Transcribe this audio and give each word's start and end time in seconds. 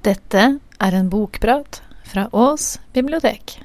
Dette 0.00 0.42
er 0.80 0.94
en 0.96 1.08
bokprat 1.12 1.82
fra 2.08 2.22
Ås 2.32 2.78
bibliotek. 2.96 3.58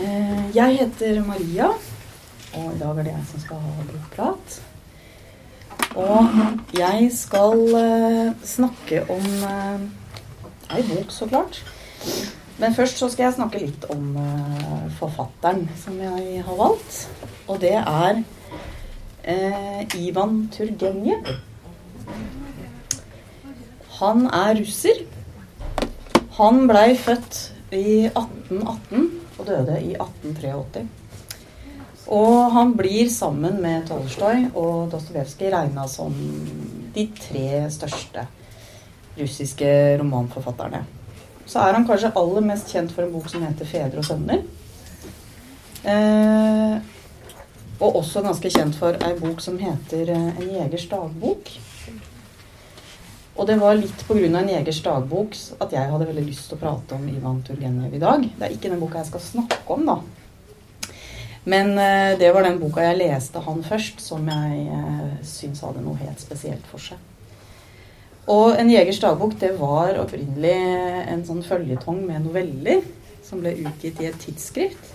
Eh, 0.00 0.44
Jeg 0.56 0.78
heter 0.78 1.18
Maria, 1.26 1.66
og 2.56 2.70
i 2.72 2.78
dag 2.80 2.98
er 2.98 3.02
det 3.04 3.12
jeg 3.12 3.26
som 3.30 3.42
skal 3.42 3.60
ha 3.60 3.84
bokprat. 3.90 4.56
Og 5.96 6.78
jeg 6.78 7.10
skal 7.12 7.64
eh, 7.82 8.30
snakke 8.48 9.02
om 9.12 9.26
eh, 9.50 9.84
ei 10.78 10.84
bok, 10.88 11.12
så 11.12 11.28
klart. 11.28 11.58
Men 12.56 12.72
først 12.78 12.96
så 12.96 13.10
skal 13.12 13.26
jeg 13.26 13.36
snakke 13.36 13.60
litt 13.60 13.84
om 13.92 14.16
forfatteren 14.96 15.66
som 15.76 15.98
jeg 16.00 16.40
har 16.46 16.56
valgt. 16.56 17.02
Og 17.52 17.60
det 17.60 17.74
er 17.76 18.22
Ivan 20.00 20.46
Turgenev. 20.54 21.28
Han 23.96 24.26
er 24.28 24.58
russer. 24.58 25.04
Han 26.36 26.66
blei 26.68 26.90
født 27.00 27.36
i 27.72 28.06
1818 28.10 29.06
og 29.38 29.46
døde 29.48 29.76
i 29.80 29.94
1883. 29.96 30.82
Og 32.12 32.52
han 32.52 32.74
blir 32.76 33.08
sammen 33.10 33.56
med 33.62 33.86
Tolstoj 33.88 34.50
og 34.54 34.90
Dostojevskij 34.92 35.50
regna 35.50 35.86
som 35.90 36.12
de 36.94 37.06
tre 37.18 37.64
største 37.72 38.26
russiske 39.16 39.70
romanforfatterne. 39.98 40.84
Så 41.46 41.62
er 41.62 41.72
han 41.72 41.86
kanskje 41.88 42.12
aller 42.20 42.44
mest 42.44 42.70
kjent 42.74 42.92
for 42.92 43.06
en 43.06 43.14
bok 43.14 43.30
som 43.30 43.42
heter 43.42 43.64
'Fedre 43.64 43.98
og 43.98 44.04
sønner'. 44.04 44.44
Eh, 45.84 46.80
og 47.80 47.96
også 47.96 48.22
ganske 48.22 48.50
kjent 48.50 48.74
for 48.74 48.88
ei 48.88 49.14
bok 49.20 49.40
som 49.40 49.58
heter 49.58 50.10
eh, 50.10 50.36
'En 50.36 50.50
jegers 50.52 50.86
dagbok'. 50.86 51.58
Og 53.36 53.44
det 53.48 53.58
var 53.60 53.76
litt 53.76 54.04
pga. 54.08 54.38
en 54.38 54.48
jegers 54.48 54.78
dagbok 54.82 55.34
at 55.60 55.72
jeg 55.72 55.90
hadde 55.90 56.06
veldig 56.08 56.24
lyst 56.24 56.48
til 56.48 56.56
å 56.56 56.60
prate 56.60 56.96
om 56.96 57.08
Ivan 57.08 57.42
Turgenev 57.44 57.92
i 57.94 58.00
dag. 58.00 58.22
Det 58.24 58.46
er 58.46 58.54
ikke 58.54 58.70
den 58.72 58.80
boka 58.80 59.02
jeg 59.02 59.10
skal 59.10 59.20
snakke 59.20 59.58
om, 59.74 59.84
da. 59.84 59.98
Men 61.44 61.76
eh, 61.78 62.16
det 62.18 62.32
var 62.34 62.42
den 62.42 62.58
boka 62.58 62.82
jeg 62.82 62.98
leste 62.98 63.42
han 63.44 63.60
først, 63.62 64.00
som 64.00 64.24
jeg 64.26 64.64
eh, 64.72 65.20
syns 65.22 65.60
hadde 65.62 65.84
noe 65.84 66.00
helt 66.00 66.22
spesielt 66.22 66.64
for 66.72 66.82
seg. 66.82 66.98
Og 68.26 68.56
En 68.58 68.70
jegers 68.72 68.98
dagbok 68.98 69.36
det 69.38 69.52
var 69.60 70.00
opprinnelig 70.00 70.56
en 71.06 71.22
sånn 71.28 71.44
føljetong 71.46 72.00
med 72.08 72.24
noveller 72.24 72.80
som 73.22 73.38
ble 73.42 73.52
utgitt 73.62 74.00
i 74.02 74.08
et 74.08 74.18
tidsskrift. 74.24 74.94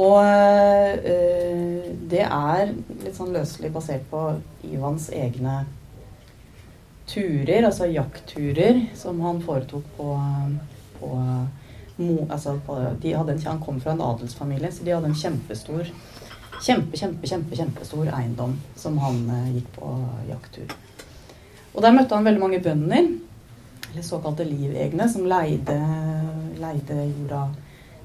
Og 0.00 0.22
eh, 0.24 1.90
det 2.10 2.24
er 2.24 2.70
litt 3.02 3.18
sånn 3.18 3.34
løselig 3.34 3.74
basert 3.74 4.06
på 4.10 4.28
Ivans 4.70 5.10
egne 5.12 5.64
turer, 7.06 7.66
altså 7.66 7.86
jaktturer, 7.90 8.86
som 8.96 9.20
han 9.20 9.42
foretok 9.44 9.84
på, 9.96 10.08
på, 11.00 11.10
altså 12.28 12.58
på 12.66 12.78
en, 12.80 13.46
Han 13.46 13.60
kom 13.60 13.80
fra 13.80 13.92
en 13.92 14.00
adelsfamilie, 14.00 14.72
så 14.72 14.84
de 14.84 14.94
hadde 14.94 15.12
en 15.12 15.22
kjempestor 15.22 15.90
kjempe, 16.62 16.96
kjempe, 16.96 17.26
kjempe, 17.26 17.56
kjempestor 17.56 18.08
eiendom 18.14 18.56
som 18.78 18.98
han 19.02 19.20
eh, 19.30 19.52
gikk 19.58 19.70
på 19.76 19.92
jakttur. 20.30 20.74
Og 21.74 21.82
der 21.82 21.94
møtte 21.96 22.16
han 22.16 22.26
veldig 22.26 22.42
mange 22.42 22.60
bønder, 22.62 23.08
eller 23.90 24.06
såkalte 24.06 24.46
livegne, 24.46 25.08
som 25.10 25.26
leide, 25.28 25.78
leide 26.60 26.98
jorda 27.02 27.46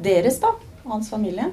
deres, 0.02 0.39
da, 0.41 0.53
hans 0.89 1.09
familie. 1.11 1.50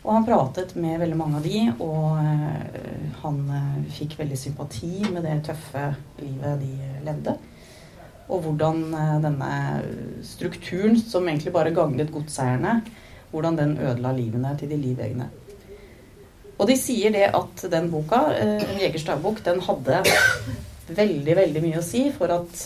Og 0.00 0.14
han 0.14 0.24
pratet 0.24 0.72
med 0.80 0.96
veldig 1.02 1.16
mange 1.18 1.40
av 1.40 1.44
de, 1.44 1.58
og 1.84 2.20
øh, 2.22 3.08
han 3.20 3.40
øh, 3.52 3.80
fikk 3.92 4.16
veldig 4.22 4.38
sympati 4.40 4.94
med 5.12 5.26
det 5.26 5.36
tøffe 5.50 5.90
livet 6.22 6.62
de 6.62 6.70
levde. 7.04 7.34
Og 8.30 8.40
hvordan 8.46 8.80
øh, 8.94 9.18
denne 9.26 9.52
strukturen, 10.24 10.96
som 10.96 11.28
egentlig 11.28 11.52
bare 11.52 11.74
gagnet 11.76 12.12
godseierne, 12.14 12.80
hvordan 13.30 13.58
den 13.58 13.76
ødela 13.78 14.14
livene 14.16 14.56
til 14.58 14.72
de 14.72 14.80
livegne. 14.80 15.28
Og 16.58 16.68
de 16.68 16.76
sier 16.76 17.12
det 17.12 17.28
at 17.36 17.62
den 17.72 17.88
boka, 17.92 18.24
jegers 18.80 19.04
dagbok, 19.06 19.44
den 19.44 19.60
hadde 19.64 20.00
veldig, 20.96 21.36
veldig 21.36 21.62
mye 21.64 21.80
å 21.80 21.84
si 21.84 22.08
for 22.12 22.32
at 22.34 22.64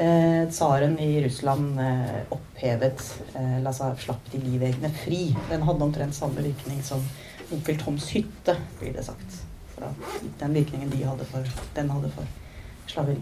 eh, 0.00 0.48
tsaren 0.50 0.98
i 0.98 1.10
Russland 1.24 1.80
eh, 1.80 2.20
opphevet 2.34 3.02
eh, 3.34 3.56
altså 3.60 3.92
slapp 4.00 4.32
de 4.32 4.40
livegne 4.42 4.90
fri. 5.04 5.30
Den 5.50 5.64
hadde 5.68 5.86
omtrent 5.86 6.16
samme 6.16 6.44
virkning 6.44 6.82
som 6.86 7.04
onkel 7.50 7.78
Toms 7.80 8.08
hytte, 8.14 8.56
blir 8.80 8.94
det 8.96 9.06
sagt. 9.06 9.40
Fra 9.74 9.92
den 10.40 10.54
virkningen 10.54 10.90
de 10.92 11.04
hadde 11.04 11.26
for, 11.30 11.46
den 11.76 11.90
hadde 11.90 12.12
for 12.14 12.90
slaveri. 12.90 13.20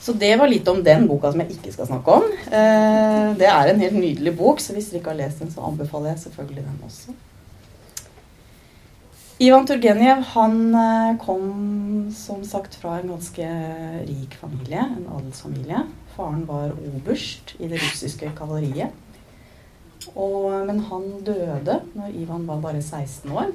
Så 0.00 0.14
det 0.16 0.32
var 0.40 0.48
litt 0.48 0.68
om 0.68 0.80
den 0.84 1.04
boka 1.08 1.30
som 1.32 1.42
jeg 1.42 1.58
ikke 1.58 1.74
skal 1.74 1.90
snakke 1.90 2.20
om. 2.20 2.30
Eh, 2.48 3.26
det 3.40 3.48
er 3.50 3.70
en 3.70 3.82
helt 3.82 3.98
nydelig 3.98 4.32
bok, 4.38 4.62
så 4.62 4.72
hvis 4.74 4.88
dere 4.90 5.02
ikke 5.02 5.12
har 5.12 5.20
lest 5.20 5.42
den, 5.44 5.52
så 5.52 5.66
anbefaler 5.68 6.14
jeg 6.14 6.24
selvfølgelig 6.24 6.64
den 6.64 6.78
også. 6.86 7.16
Ivan 9.40 9.64
Turgenev 9.64 10.18
han 10.34 10.74
eh, 10.76 11.14
kom 11.16 11.44
som 12.12 12.42
sagt 12.44 12.74
fra 12.76 12.98
en 12.98 13.08
ganske 13.08 13.46
rik 14.04 14.34
familie, 14.36 14.82
en 14.82 15.06
adelsfamilie. 15.16 15.78
Faren 16.12 16.42
var 16.44 16.74
oberst 16.90 17.54
i 17.56 17.70
det 17.70 17.78
russiske 17.80 18.28
kavaleriet. 18.36 18.92
Men 20.12 20.82
han 20.90 21.06
døde 21.24 21.78
når 21.96 22.18
Ivan 22.20 22.44
var 22.50 22.60
bare 22.60 22.82
16 22.82 23.32
år. 23.32 23.54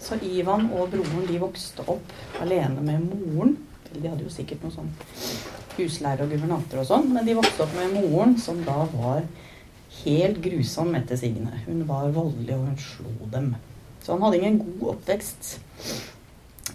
Så 0.00 0.16
Ivan 0.24 0.70
og 0.72 0.88
broren 0.94 1.26
de 1.28 1.36
vokste 1.42 1.84
opp 1.92 2.14
alene 2.40 2.80
med 2.80 3.04
moren. 3.10 3.58
De 3.92 4.06
hadde 4.06 4.24
jo 4.24 4.32
sikkert 4.32 4.64
noen 4.64 4.78
sånn 4.78 4.94
huslærer 5.74 6.24
og 6.24 6.32
guvernanter 6.32 6.80
og 6.80 6.88
sånn, 6.88 7.10
men 7.12 7.28
de 7.28 7.36
vokste 7.36 7.66
opp 7.66 7.76
med 7.76 7.98
moren, 7.98 8.32
som 8.40 8.64
da 8.64 8.78
var 8.94 9.20
helt 10.06 10.40
grusom 10.40 10.96
etter 10.96 11.20
sigende. 11.20 11.52
Hun 11.66 11.84
var 11.92 12.08
voldelig, 12.16 12.56
og 12.56 12.64
hun 12.70 12.80
slo 12.80 13.28
dem. 13.36 13.52
Så 14.02 14.12
han 14.12 14.22
hadde 14.22 14.38
ingen 14.38 14.58
god 14.80 14.96
oppvekst. 14.96 15.52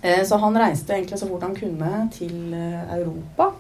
Eh, 0.02 0.24
så 0.26 0.38
han 0.38 0.58
reiste 0.58 0.94
egentlig 0.94 1.20
så 1.20 1.28
fort 1.28 1.44
han 1.44 1.56
kunne 1.56 2.08
til 2.16 2.54
eh, 2.54 2.96
Europa 3.00 3.52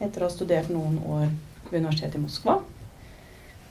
etter 0.00 0.22
å 0.22 0.28
ha 0.28 0.32
studert 0.32 0.70
noen 0.72 0.96
år 1.04 1.26
ved 1.70 1.82
Universitetet 1.82 2.16
i 2.16 2.22
Moskva. 2.24 2.56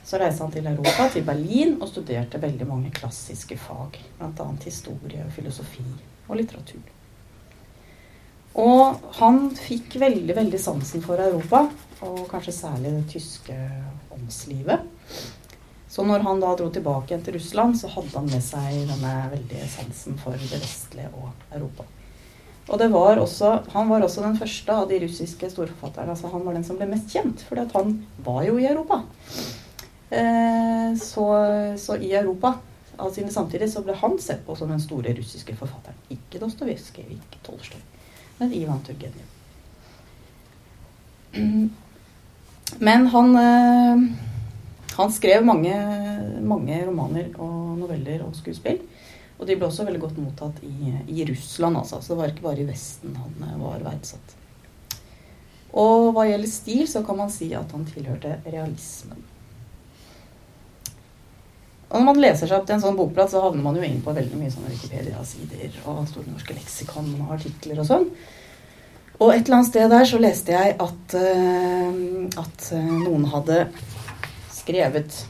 Så 0.06 0.18
reiste 0.18 0.42
han 0.42 0.54
til 0.54 0.66
Europa, 0.66 1.08
til 1.12 1.26
Berlin, 1.26 1.76
og 1.80 1.90
studerte 1.90 2.40
veldig 2.40 2.66
mange 2.66 2.92
klassiske 2.94 3.58
fag. 3.60 3.98
Bl.a. 4.18 4.46
historie, 4.64 5.26
filosofi 5.34 5.84
og 6.28 6.38
litteratur. 6.38 6.80
Og 8.58 9.12
han 9.20 9.50
fikk 9.54 9.98
veldig, 10.02 10.34
veldig 10.34 10.58
sansen 10.58 11.04
for 11.04 11.20
Europa, 11.22 11.66
og 12.06 12.24
kanskje 12.30 12.56
særlig 12.56 12.94
det 12.96 13.04
tyske 13.12 13.58
åndslivet. 14.16 14.88
Så 16.00 16.06
når 16.08 16.22
han 16.24 16.38
da 16.40 16.54
dro 16.56 16.70
tilbake 16.72 17.18
til 17.20 17.34
Russland, 17.36 17.74
så 17.76 17.88
hadde 17.92 18.14
han 18.14 18.28
med 18.32 18.40
seg 18.40 18.86
denne 18.88 19.10
veldige 19.28 19.66
sansen 19.68 20.14
for 20.16 20.32
det 20.32 20.56
vestlige 20.62 21.10
og 21.12 21.26
Europa. 21.52 21.84
Og 22.72 22.78
det 22.80 22.86
var 22.88 23.20
også, 23.20 23.50
han 23.74 23.90
var 23.90 24.06
også 24.06 24.22
den 24.24 24.38
første 24.40 24.72
av 24.72 24.86
de 24.88 24.96
russiske 25.02 25.50
storforfatterne. 25.52 26.14
altså 26.14 26.30
Han 26.32 26.46
var 26.46 26.56
den 26.56 26.64
som 26.64 26.78
ble 26.80 26.86
mest 26.88 27.12
kjent, 27.12 27.44
at 27.52 27.74
han 27.76 27.98
var 28.24 28.46
jo 28.46 28.56
i 28.56 28.64
Europa. 28.70 29.02
Eh, 30.08 30.96
så, 30.96 31.26
så, 31.76 31.98
i 32.00 32.14
Europa 32.16 32.54
av 32.96 33.12
sine 33.12 33.28
samtidig 33.28 33.68
så 33.68 33.84
ble 33.84 33.98
han 34.00 34.16
sett 34.24 34.40
på 34.46 34.56
som 34.56 34.72
den 34.72 34.80
store 34.80 35.12
russiske 35.20 35.58
forfatteren. 35.60 36.00
Ikke 36.16 36.40
Dostojevskij, 36.40 37.12
ikke 37.18 37.44
Tolstoj, 37.44 37.84
men 38.40 38.56
Ivan 38.56 38.80
Turgenev. 38.88 39.28
Men 42.88 43.06
han 43.12 43.36
eh, 43.44 44.26
han 44.96 45.12
skrev 45.12 45.44
mange, 45.46 45.74
mange, 46.42 46.80
romaner 46.86 47.30
og 47.38 47.78
noveller 47.78 48.24
og 48.26 48.34
skuespill. 48.38 48.80
Og 49.40 49.46
de 49.48 49.56
ble 49.56 49.68
også 49.70 49.86
veldig 49.86 50.02
godt 50.02 50.18
mottatt 50.20 50.58
i, 50.66 50.92
i, 51.08 51.24
Russland, 51.28 51.78
altså. 51.80 52.02
Så 52.02 52.12
det 52.12 52.18
var 52.20 52.32
ikke 52.32 52.44
bare 52.44 52.60
i 52.60 52.68
Vesten 52.68 53.14
han 53.16 53.46
eh, 53.46 53.56
var 53.62 53.84
verdsatt. 53.86 54.34
Og 55.80 56.10
hva 56.12 56.26
gjelder 56.28 56.50
stil, 56.50 56.82
så 56.90 57.00
kan 57.06 57.16
man 57.22 57.30
si 57.32 57.52
at 57.56 57.72
han 57.72 57.86
tilhørte 57.88 58.40
realismen. 58.44 59.22
Og 61.90 61.96
når 61.96 62.06
man 62.06 62.20
leser 62.22 62.46
seg 62.46 62.58
opp 62.58 62.66
til 62.68 62.76
en 62.76 62.82
sånn 62.84 62.98
bokplass, 62.98 63.32
så 63.32 63.40
havner 63.42 63.64
man 63.64 63.78
jo 63.78 63.86
inn 63.86 64.02
på 64.04 64.12
veldig 64.14 64.36
mye 64.38 64.52
sånne 64.52 64.74
Wikipedia-sider 64.74 65.80
og 65.90 66.04
Store 66.10 66.28
norske 66.28 66.54
leksikon 66.54 67.08
og 67.24 67.32
artikler 67.38 67.80
og 67.82 67.88
sånn. 67.88 68.06
Og 69.20 69.32
et 69.32 69.42
eller 69.42 69.56
annet 69.58 69.70
sted 69.70 69.90
der 69.92 70.06
så 70.08 70.20
leste 70.20 70.54
jeg 70.54 70.76
at, 70.80 71.16
uh, 71.16 72.44
at 72.44 72.68
noen 72.76 73.26
hadde 73.32 73.64
skrevet. 74.60 75.22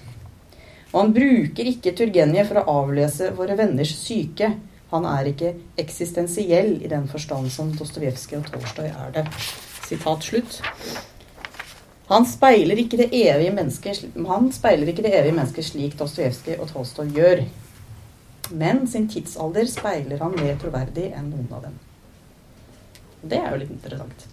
Og 0.90 0.98
han 1.04 1.14
bruker 1.14 1.70
ikke 1.70 1.94
Turgenev 1.96 2.50
for 2.50 2.60
å 2.60 2.80
avlese 2.82 3.30
våre 3.36 3.56
venners 3.58 3.94
syke. 4.00 4.52
Han 4.90 5.06
er 5.06 5.30
ikke 5.30 5.54
eksistensiell 5.78 6.76
i 6.82 6.90
den 6.90 7.06
forstand 7.10 7.50
som 7.54 7.70
Dostojevskij 7.78 8.40
og 8.40 8.50
Torstøy 8.50 8.88
er 8.90 9.14
det. 9.14 9.26
Sitat 9.86 10.26
slutt. 10.26 10.60
Han 12.10 12.26
speiler 12.26 12.78
ikke 12.82 12.98
det 12.98 13.12
evige 13.14 13.52
mennesket, 13.54 14.00
det 14.14 15.12
evige 15.14 15.34
mennesket 15.36 15.64
slik 15.64 15.92
Dostojevskij 15.98 16.56
og 16.58 16.72
Tolstoj 16.72 17.06
gjør. 17.14 17.44
Men 18.50 18.82
sin 18.90 19.06
tidsalder 19.08 19.68
speiler 19.70 20.18
han 20.18 20.34
mer 20.34 20.58
troverdig 20.58 21.12
enn 21.14 21.30
noen 21.30 21.46
av 21.54 21.68
dem. 21.68 21.76
Det 23.22 23.38
er 23.38 23.52
jo 23.52 23.60
litt 23.62 23.70
interessant, 23.70 24.26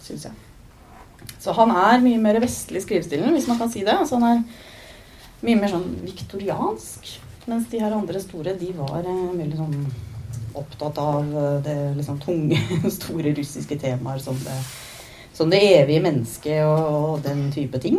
syns 0.00 0.24
jeg. 0.30 0.51
Så 1.42 1.54
han 1.56 1.72
er 1.74 2.04
mye 2.04 2.20
mer 2.22 2.38
vestlig 2.42 2.84
skrivestilen, 2.84 3.32
hvis 3.34 3.48
man 3.50 3.58
kan 3.60 3.70
si 3.72 3.82
det. 3.86 3.96
Altså 3.96 4.20
han 4.20 4.28
er 4.28 4.42
mye 5.42 5.58
mer 5.58 5.72
sånn 5.74 5.88
viktoriansk. 6.04 7.12
Mens 7.50 7.66
de 7.72 7.80
her 7.82 7.94
andre 7.96 8.20
store, 8.22 8.54
de 8.54 8.70
var 8.76 9.02
eh, 9.02 9.28
veldig 9.34 9.58
sånn 9.58 9.78
opptatt 10.54 10.98
av 11.02 11.26
eh, 11.26 11.58
det 11.64 11.76
liksom 11.98 12.20
tunge, 12.22 12.58
store 12.98 13.34
russiske 13.34 13.78
temaer 13.82 14.22
som 14.22 14.38
det, 14.44 14.58
som 15.34 15.50
det 15.50 15.62
evige 15.80 16.04
mennesket 16.04 16.62
og, 16.66 16.82
og, 16.82 17.14
den 17.24 17.48
type 17.54 17.80
ting. 17.82 17.98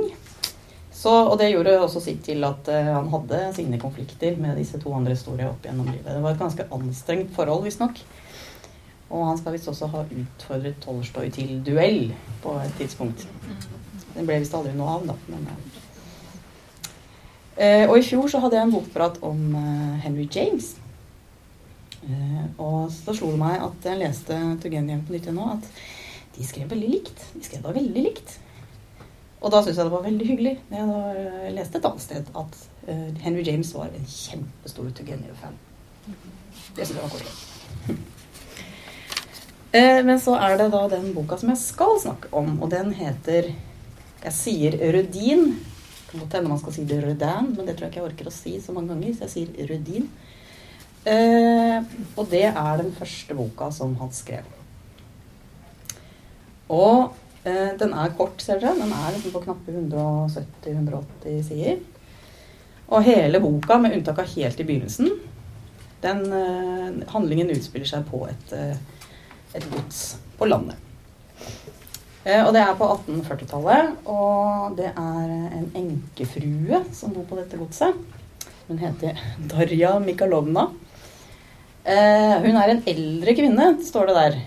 Så, 0.94 1.12
og 1.12 1.36
det 1.42 1.50
gjorde 1.52 1.76
også 1.82 2.00
sitt 2.00 2.22
til 2.24 2.46
at 2.48 2.70
uh, 2.72 2.94
han 2.96 3.10
hadde 3.12 3.40
sine 3.58 3.76
konflikter 3.82 4.38
med 4.40 4.56
disse 4.56 4.78
to 4.80 4.94
andre 4.96 5.18
store 5.20 5.50
opp 5.50 5.66
gjennom 5.68 5.90
livet. 5.90 6.08
Det 6.08 6.22
var 6.24 6.32
et 6.32 6.40
ganske 6.40 6.68
anstrengt 6.78 7.34
forhold, 7.36 7.66
visstnok. 7.66 8.00
Og 9.14 9.28
han 9.28 9.38
skal 9.38 9.54
visst 9.54 9.70
også 9.70 9.88
ha 9.94 10.04
utfordret 10.10 10.80
Tolstoy 10.82 11.30
til 11.34 11.60
duell 11.66 12.08
på 12.42 12.56
et 12.64 12.78
tidspunkt. 12.80 13.28
Det 14.14 14.26
ble 14.26 14.40
visst 14.42 14.56
aldri 14.58 14.74
noe 14.78 14.96
av, 14.96 15.04
da. 15.10 15.16
Men, 15.30 15.50
uh, 17.60 17.84
og 17.90 17.98
i 18.00 18.06
fjor 18.06 18.30
så 18.32 18.42
hadde 18.42 18.58
jeg 18.58 18.68
en 18.68 18.74
bokprat 18.74 19.20
om 19.26 19.44
uh, 19.54 20.00
Henry 20.02 20.26
James. 20.34 20.74
Uh, 22.04 22.46
og 22.58 22.80
så 22.94 23.14
slo 23.16 23.30
det 23.36 23.42
meg 23.42 23.62
at 23.64 23.86
jeg 23.90 24.02
leste 24.02 24.40
Turgenev 24.64 25.06
på 25.06 25.16
nytt 25.16 25.30
igjen 25.30 25.38
nå, 25.40 25.52
at 25.60 25.70
de 26.34 26.48
skrev 26.48 26.74
veldig 26.74 26.90
likt. 26.96 27.28
De 27.36 27.44
skrev 27.46 27.62
da 27.66 27.76
veldig 27.76 28.06
likt. 28.08 28.38
Og 29.44 29.52
da 29.54 29.60
syntes 29.62 29.78
jeg 29.78 29.90
det 29.90 29.94
var 29.94 30.08
veldig 30.08 30.30
hyggelig. 30.32 30.56
Jeg 30.72 30.90
da 30.90 31.50
leste 31.54 31.78
et 31.78 31.86
annet 31.90 32.06
sted 32.06 32.34
at 32.42 32.60
Henry 33.26 33.44
James 33.44 33.74
var 33.76 33.92
en 33.92 34.08
kjempestor 34.08 34.90
Turgenev-fan. 34.96 35.60
Det 36.08 36.88
syntes 36.88 36.96
jeg 36.96 37.04
var 37.04 37.12
koselig. 37.12 38.10
Eh, 39.74 40.04
men 40.06 40.20
så 40.22 40.36
er 40.38 40.60
det 40.60 40.70
da 40.70 40.84
den 40.92 41.08
boka 41.16 41.40
som 41.42 41.50
jeg 41.50 41.62
skal 41.64 41.96
snakke 42.04 42.30
om, 42.38 42.60
og 42.62 42.70
den 42.70 42.92
heter 42.94 43.50
Jeg 44.24 44.34
sier 44.38 44.76
Rudin. 44.94 45.56
Det 45.58 46.12
kan 46.12 46.22
godt 46.22 46.36
hende 46.38 46.52
man 46.52 46.62
skal 46.62 46.76
si 46.76 46.86
det 46.88 47.00
Rudin, 47.02 47.50
men 47.56 47.66
det 47.66 47.74
tror 47.74 47.88
jeg 47.88 47.92
ikke 47.92 48.02
jeg 48.04 48.10
orker 48.12 48.30
å 48.30 48.36
si 48.36 48.54
så 48.62 48.76
mange 48.76 48.94
ganger, 48.94 49.16
så 49.18 49.26
jeg 49.26 49.34
sier 49.34 49.72
Rødin. 49.72 50.06
Eh, 51.10 51.90
og 52.14 52.30
det 52.32 52.46
er 52.52 52.78
den 52.80 52.94
første 52.96 53.36
boka 53.36 53.72
som 53.74 53.98
han 54.00 54.14
skrev. 54.14 54.46
Og 56.70 57.10
eh, 57.42 57.74
den 57.82 57.98
er 57.98 58.14
kort, 58.16 58.46
ser 58.46 58.62
dere. 58.62 58.78
Den 58.78 58.94
er 58.94 59.12
liksom 59.18 59.34
på 59.34 59.44
knappe 59.44 59.74
170-180 59.74 61.44
sider. 61.50 61.82
Og 62.94 63.04
hele 63.10 63.42
boka, 63.42 63.82
med 63.82 63.98
unntak 63.98 64.22
av 64.22 64.30
helt 64.38 64.62
i 64.62 64.70
begynnelsen, 64.70 65.10
den 66.04 66.26
handlingen 67.10 67.52
utspiller 67.56 67.88
seg 67.88 68.04
på 68.10 68.26
et 68.28 68.52
et 69.54 69.70
gods 69.72 70.02
på 70.38 70.48
landet. 70.50 70.80
Eh, 72.24 72.40
og 72.40 72.54
det 72.56 72.62
er 72.64 72.76
på 72.80 72.88
1840-tallet, 72.88 73.96
og 74.08 74.78
det 74.78 74.90
er 74.90 75.32
en 75.60 75.68
enkefrue 75.76 76.80
som 76.96 77.12
bor 77.16 77.28
på 77.28 77.40
dette 77.40 77.60
godset. 77.60 77.98
Hun 78.70 78.80
heter 78.80 79.20
Darja 79.52 79.98
Mikalovna. 80.00 80.70
Eh, 81.84 82.36
hun 82.46 82.56
er 82.56 82.72
en 82.72 82.84
eldre 82.88 83.36
kvinne, 83.36 83.74
står 83.84 84.10
det 84.10 84.20
der. 84.22 84.38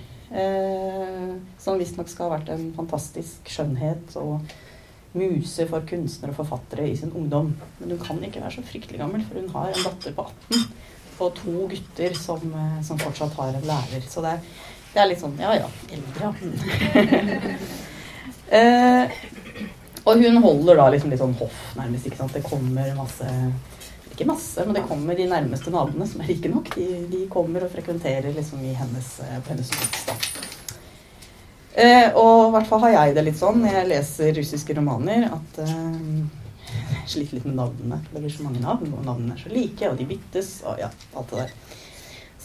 Eh, 0.40 1.34
som 1.60 1.76
visstnok 1.78 2.08
skal 2.10 2.30
ha 2.30 2.38
vært 2.38 2.54
en 2.54 2.70
fantastisk 2.78 3.52
skjønnhet 3.52 4.16
og 4.18 4.40
muse 5.16 5.64
for 5.68 5.84
kunstnere 5.88 6.32
og 6.32 6.40
forfattere 6.40 6.88
i 6.88 6.96
sin 6.96 7.12
ungdom. 7.12 7.52
Men 7.78 7.92
hun 7.92 8.00
kan 8.00 8.24
ikke 8.24 8.40
være 8.40 8.56
så 8.56 8.64
fryktelig 8.64 9.02
gammel, 9.02 9.24
for 9.28 9.40
hun 9.40 9.52
har 9.52 9.72
en 9.74 9.84
datter 9.84 10.16
på 10.16 10.24
18 10.50 10.66
og 11.16 11.30
to 11.38 11.52
gutter 11.70 12.16
som, 12.18 12.42
som 12.84 12.98
fortsatt 13.00 13.36
har 13.38 13.54
en 13.56 13.68
lærer. 13.68 14.02
Så 14.08 14.24
det 14.24 14.34
er 14.36 14.48
det 14.96 15.02
er 15.02 15.10
litt 15.10 15.20
sånn 15.20 15.36
Ja 15.40 15.52
ja, 15.58 15.68
eldre, 15.92 16.24
ja. 16.24 16.30
eh, 18.58 19.16
og 20.06 20.22
hun 20.22 20.38
holder 20.40 20.78
da 20.78 20.86
liksom 20.94 21.12
litt 21.12 21.20
sånn 21.20 21.36
hoff, 21.36 21.56
nærmest. 21.76 22.06
ikke 22.08 22.20
sant? 22.20 22.36
Det 22.36 22.44
kommer 22.46 22.92
masse 22.96 23.28
Ikke 24.14 24.28
masse, 24.30 24.64
men 24.64 24.78
det 24.78 24.86
kommer 24.88 25.18
de 25.18 25.26
nærmeste 25.28 25.72
naboene 25.74 26.06
som 26.08 26.22
er 26.22 26.30
rike 26.30 26.48
nok. 26.48 26.70
De, 26.78 26.86
de 27.12 27.24
kommer 27.28 27.66
og 27.66 27.72
frekventerer 27.74 28.32
liksom 28.32 28.62
hennes, 28.64 29.10
på 29.20 29.52
hennes 29.52 29.72
hus. 29.74 30.46
Eh, 31.76 32.08
og 32.16 32.46
i 32.46 32.52
hvert 32.54 32.68
fall 32.70 32.86
har 32.86 32.94
jeg 32.94 33.16
det 33.18 33.26
litt 33.26 33.36
sånn 33.36 33.60
når 33.60 33.74
jeg 33.74 33.88
leser 33.90 34.36
russiske 34.38 34.76
romaner, 34.78 35.26
at 35.28 35.58
eh, 35.66 35.98
jeg 37.02 37.10
sliter 37.12 37.36
litt 37.36 37.50
med 37.50 37.58
navnene. 37.58 38.00
Det 38.08 38.22
blir 38.22 38.32
så 38.32 38.46
mange 38.46 38.62
navn, 38.64 38.94
og 38.96 39.04
navnene 39.04 39.36
er 39.36 39.42
så 39.42 39.52
like, 39.52 39.90
og 39.90 40.00
de 40.00 40.08
byttes, 40.14 40.54
og 40.64 40.80
ja, 40.80 40.88
alt 41.12 41.34
det 41.34 41.42
der. 41.42 41.84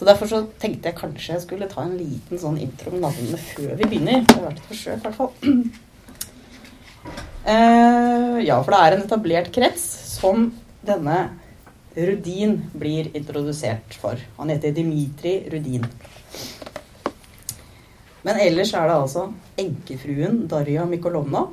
Så 0.02 0.06
derfor 0.08 0.26
så 0.26 0.38
tenkte 0.58 0.90
jeg 0.90 0.98
kanskje 0.98 1.36
jeg 1.36 1.42
skulle 1.44 1.66
ta 1.70 1.84
en 1.84 1.92
liten 1.94 2.38
sånn 2.42 2.56
intro 2.58 2.90
om 2.90 3.04
navnene 3.04 3.38
før 3.38 3.76
vi 3.78 3.86
begynner. 3.86 4.24
Det 4.26 4.34
har 4.34 4.48
vært 4.48 4.56
et 4.58 4.64
forsøk, 4.66 4.96
i 4.96 5.02
hvert 5.04 5.14
fall. 5.14 5.28
Uh, 7.46 8.40
ja, 8.48 8.56
for 8.56 8.74
det 8.74 8.80
er 8.80 8.96
en 8.96 9.04
etablert 9.04 9.52
krets 9.54 9.84
som 10.16 10.48
denne 10.82 11.18
Rudin 11.94 12.56
blir 12.74 13.12
introdusert 13.14 13.94
for. 14.02 14.18
Han 14.40 14.50
heter 14.50 14.74
Dimitri 14.74 15.36
Rudin. 15.52 15.86
Men 18.26 18.40
ellers 18.42 18.72
er 18.74 18.90
det 18.90 18.96
altså 18.96 19.28
enkefruen 19.62 20.48
Darja 20.50 20.88
Mikolovna 20.90 21.44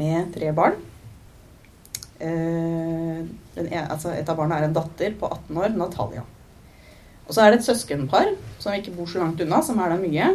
med 0.00 0.32
tre 0.38 0.54
barn. 0.56 0.80
Uh, 2.24 3.20
den, 3.52 3.68
altså 3.84 4.16
et 4.16 4.32
av 4.32 4.40
barna 4.40 4.62
er 4.62 4.70
en 4.70 4.78
datter 4.80 5.12
på 5.20 5.28
18 5.28 5.60
år, 5.60 5.76
Natalia. 5.76 6.24
Og 7.26 7.34
så 7.34 7.42
er 7.42 7.52
det 7.52 7.60
et 7.60 7.66
søskenpar 7.66 8.32
som 8.62 8.74
ikke 8.74 8.94
bor 8.94 9.08
så 9.10 9.22
langt 9.22 9.40
unna, 9.42 9.62
som 9.62 9.78
er 9.82 9.92
der 9.92 10.02
mye. 10.02 10.28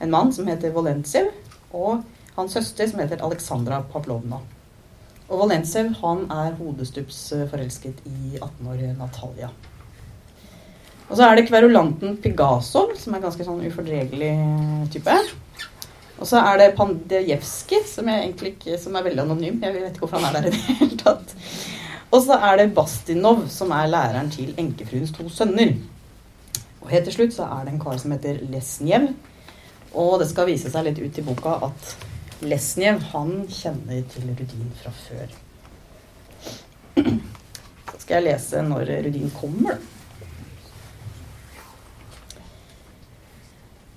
En 0.00 0.12
mann 0.12 0.32
som 0.32 0.48
heter 0.48 0.72
Volentsev, 0.72 1.32
og 1.74 2.04
hans 2.36 2.54
søster 2.56 2.88
som 2.88 3.02
heter 3.02 3.24
Alexandra 3.24 3.82
Pavlovna. 3.92 4.40
Og 5.28 5.42
Volentsev 5.42 5.90
han 6.00 6.24
er 6.32 6.54
hodestups 6.56 7.18
forelsket 7.50 8.00
i 8.08 8.38
18-årige 8.38 8.94
Natalia. 8.96 9.50
Og 11.08 11.16
så 11.16 11.24
er 11.24 11.38
det 11.38 11.48
kverulanten 11.48 12.16
Pigasov, 12.20 12.94
som 13.00 13.16
er 13.16 13.22
ganske 13.24 13.44
sånn 13.44 13.60
ufordregelig 13.64 14.32
type. 14.92 15.14
Og 16.18 16.26
så 16.28 16.40
er 16.42 16.58
det 16.60 16.72
Pandejevskij, 16.76 17.84
som, 17.88 18.08
som 18.82 18.96
er 18.98 19.06
veldig 19.06 19.22
anonym. 19.24 19.60
Jeg 19.62 19.74
vet 19.74 19.92
ikke 19.92 20.04
hvorfor 20.04 20.20
han 20.20 20.30
er 20.30 20.40
der 20.40 20.50
i 20.50 20.56
det 20.56 20.80
hele 20.80 20.98
tatt. 21.00 21.36
Og 22.08 22.24
så 22.24 22.38
er 22.40 22.60
det 22.60 22.72
Bastinov, 22.76 23.46
som 23.52 23.72
er 23.76 23.88
læreren 23.92 24.30
til 24.32 24.54
enkefruens 24.58 25.12
to 25.16 25.28
sønner. 25.32 25.76
Og 26.88 26.94
helt 26.94 27.04
til 27.04 27.18
slutt 27.18 27.34
så 27.36 27.44
er 27.52 27.66
det 27.66 27.74
en 27.74 27.80
kar 27.82 27.98
som 28.00 28.14
heter 28.14 28.38
Lesnjev. 28.48 29.10
Og 29.92 30.14
det 30.22 30.30
skal 30.30 30.46
vise 30.48 30.70
seg 30.72 30.86
litt 30.86 30.96
ut 31.02 31.18
i 31.20 31.24
boka 31.26 31.58
at 31.66 31.90
Lesnjev 32.48 33.02
han 33.10 33.42
kjenner 33.52 34.06
til 34.08 34.30
Rudin 34.30 34.70
fra 34.78 34.92
før. 34.96 35.34
Så 36.96 37.98
skal 37.98 38.14
jeg 38.16 38.24
lese 38.30 38.62
når 38.64 38.88
Rudin 39.04 39.28
kommer. 39.36 39.76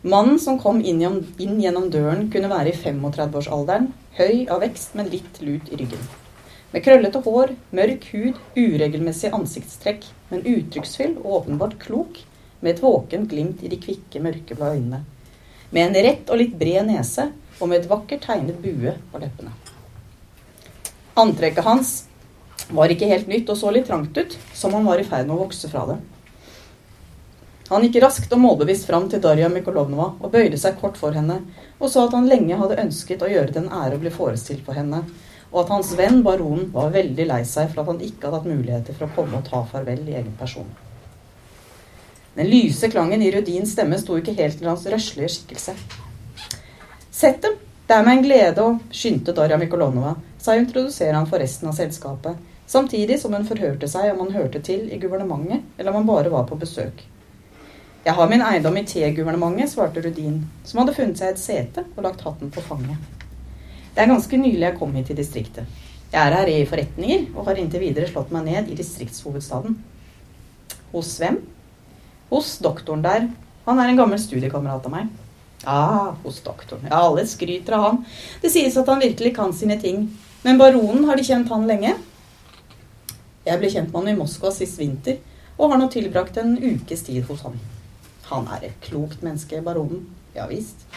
Mannen 0.04 0.42
som 0.44 0.60
kom 0.60 0.82
inn, 0.84 1.00
gjennom 1.00 1.88
døren, 1.94 2.28
kunne 2.34 2.50
være 2.52 2.74
i 2.74 2.76
35-årsalderen, 2.76 3.88
høy 4.18 4.50
av 4.52 4.66
vekst, 4.66 4.98
men 5.00 5.08
litt 5.14 5.40
lut 5.40 5.72
i 5.72 5.80
ryggen. 5.80 6.04
Med 6.74 6.84
krøllete 6.84 7.24
hår, 7.24 7.56
mørk 7.72 8.10
hud, 8.12 8.44
uregelmessig 8.58 9.32
ansiktstrekk, 9.38 10.10
men 10.34 10.44
uttrykksfull 10.44 11.16
og 11.22 11.38
åpenbart 11.40 11.80
klok, 11.86 12.20
med 12.62 12.76
et 12.76 12.84
våkent 12.84 13.30
glimt 13.30 13.64
i 13.66 13.72
de 13.72 13.80
kvikke, 13.82 14.22
mørkeblå 14.22 14.72
øynene. 14.78 15.04
Med 15.72 15.88
en 15.88 16.06
rett 16.06 16.30
og 16.30 16.40
litt 16.42 16.56
bred 16.58 16.86
nese 16.88 17.30
og 17.60 17.70
med 17.70 17.82
et 17.82 17.90
vakkert 17.90 18.24
tegnet 18.26 18.62
bue 18.62 18.96
på 19.12 19.22
leppene. 19.22 19.54
Antrekket 21.22 21.66
hans 21.66 21.92
var 22.72 22.92
ikke 22.92 23.10
helt 23.10 23.28
nytt 23.28 23.50
og 23.52 23.60
så 23.60 23.72
litt 23.74 23.88
trangt 23.90 24.16
ut, 24.18 24.38
som 24.56 24.74
han 24.78 24.88
var 24.88 25.02
i 25.02 25.08
ferd 25.08 25.28
med 25.28 25.36
å 25.36 25.44
vokse 25.44 25.70
fra 25.72 25.86
det. 25.90 25.98
Han 27.72 27.86
gikk 27.86 28.02
raskt 28.04 28.34
og 28.36 28.42
målbevisst 28.44 28.88
fram 28.88 29.06
til 29.12 29.22
Darja 29.24 29.48
Mikolovnova 29.52 30.10
og 30.20 30.32
bøyde 30.34 30.60
seg 30.60 30.76
kort 30.82 30.98
for 31.00 31.16
henne 31.16 31.38
og 31.80 31.88
sa 31.92 32.04
at 32.04 32.16
han 32.18 32.28
lenge 32.28 32.58
hadde 32.60 32.80
ønsket 32.84 33.24
å 33.24 33.30
gjøre 33.32 33.56
det 33.56 33.62
en 33.62 33.72
ære 33.72 33.96
å 33.96 34.02
bli 34.02 34.12
forestilt 34.12 34.66
for 34.66 34.76
henne, 34.76 35.06
og 35.52 35.64
at 35.64 35.72
hans 35.72 35.94
venn 35.96 36.20
baronen 36.24 36.68
var 36.76 36.92
veldig 36.92 37.28
lei 37.30 37.42
seg 37.48 37.72
for 37.72 37.84
at 37.84 37.94
han 37.94 38.04
ikke 38.04 38.28
hadde 38.28 38.42
hatt 38.42 38.52
muligheter 38.52 38.98
for 38.98 39.08
å 39.08 39.16
komme 39.16 39.40
og 39.40 39.48
ta 39.48 39.64
farvel 39.72 40.04
i 40.04 40.18
egen 40.20 40.36
person. 40.40 40.68
Den 42.36 42.48
lyse 42.48 42.88
klangen 42.90 43.22
i 43.22 43.32
Rudins 43.32 43.74
stemme 43.76 44.00
sto 44.00 44.16
ikke 44.20 44.36
helt 44.38 44.58
til 44.60 44.70
hans 44.72 44.86
røslige 44.88 45.30
skikkelse. 45.34 45.76
Sett 47.12 47.42
dem, 47.44 47.58
det 47.88 47.98
er 47.98 48.06
meg 48.08 48.22
en 48.22 48.24
glede 48.24 48.64
å 48.64 48.76
skyndte 48.96 49.36
Darja 49.36 49.58
Mikolonova 49.60 50.16
sa 50.40 50.56
å 50.56 50.62
introdusere 50.62 51.14
han 51.18 51.28
for 51.28 51.44
resten 51.44 51.70
av 51.70 51.76
selskapet, 51.76 52.40
samtidig 52.72 53.20
som 53.20 53.36
hun 53.36 53.46
forhørte 53.46 53.90
seg 53.92 54.14
om 54.14 54.24
han 54.24 54.36
hørte 54.38 54.62
til 54.64 54.88
i 54.88 55.00
guvernementet, 55.02 55.66
eller 55.78 55.92
om 55.92 56.00
han 56.00 56.08
bare 56.08 56.32
var 56.34 56.48
på 56.48 56.58
besøk. 56.62 57.04
Jeg 58.02 58.18
har 58.18 58.30
min 58.32 58.42
eiendom 58.42 58.80
i 58.80 58.86
T-guvernementet, 58.88 59.70
svarte 59.70 60.02
Rudin, 60.02 60.40
som 60.66 60.82
hadde 60.82 60.96
funnet 60.98 61.20
seg 61.20 61.36
et 61.36 61.42
sete 61.44 61.84
og 61.92 62.02
lagt 62.08 62.24
hatten 62.26 62.50
på 62.50 62.64
fanget. 62.66 62.98
Det 63.92 64.02
er 64.02 64.10
ganske 64.10 64.40
nylig 64.40 64.64
jeg 64.64 64.78
kom 64.80 64.96
hit 64.96 65.12
til 65.12 65.20
distriktet. 65.20 65.68
Jeg 66.12 66.20
er 66.24 66.34
her 66.40 66.50
i 66.50 66.64
forretninger 66.68 67.28
og 67.36 67.46
har 67.50 67.60
inntil 67.60 67.84
videre 67.84 68.08
slått 68.10 68.32
meg 68.34 68.48
ned 68.48 68.72
i 68.72 68.78
distriktshovedstaden. 68.80 69.76
Hos 70.96 71.18
hvem? 71.20 71.38
Hos 72.32 72.56
doktoren 72.64 73.04
der. 73.06 73.28
Han 73.68 73.80
er 73.80 73.92
en 73.92 74.00
gammel 74.00 74.20
studiekamerat 74.20 74.88
av 74.88 74.96
meg. 74.96 75.10
Ja, 75.62 76.16
hos 76.24 76.40
doktoren. 76.42 76.88
Ja, 76.90 77.04
alle 77.06 77.28
skryter 77.30 77.78
av 77.78 77.84
han. 77.86 78.00
Det 78.42 78.50
sies 78.54 78.78
at 78.80 78.90
han 78.90 79.04
virkelig 79.04 79.36
kan 79.36 79.54
sine 79.54 79.78
ting. 79.82 80.08
Men 80.42 80.58
baronen, 80.58 81.06
har 81.06 81.20
de 81.20 81.28
kjent 81.28 81.52
han 81.54 81.68
lenge? 81.70 81.94
Jeg 83.46 83.62
ble 83.62 83.70
kjent 83.74 83.92
med 83.92 84.00
han 84.00 84.14
i 84.14 84.18
Moskva 84.18 84.50
sist 84.54 84.80
vinter, 84.82 85.20
og 85.58 85.74
har 85.74 85.82
nå 85.82 85.92
tilbrakt 85.94 86.40
en 86.42 86.56
ukes 86.58 87.06
tid 87.06 87.28
hos 87.30 87.46
han. 87.46 87.60
Han 88.32 88.48
er 88.56 88.70
et 88.70 88.84
klokt 88.86 89.22
menneske, 89.26 89.62
baronen. 89.62 90.08
Ja 90.34 90.48
visst. 90.50 90.88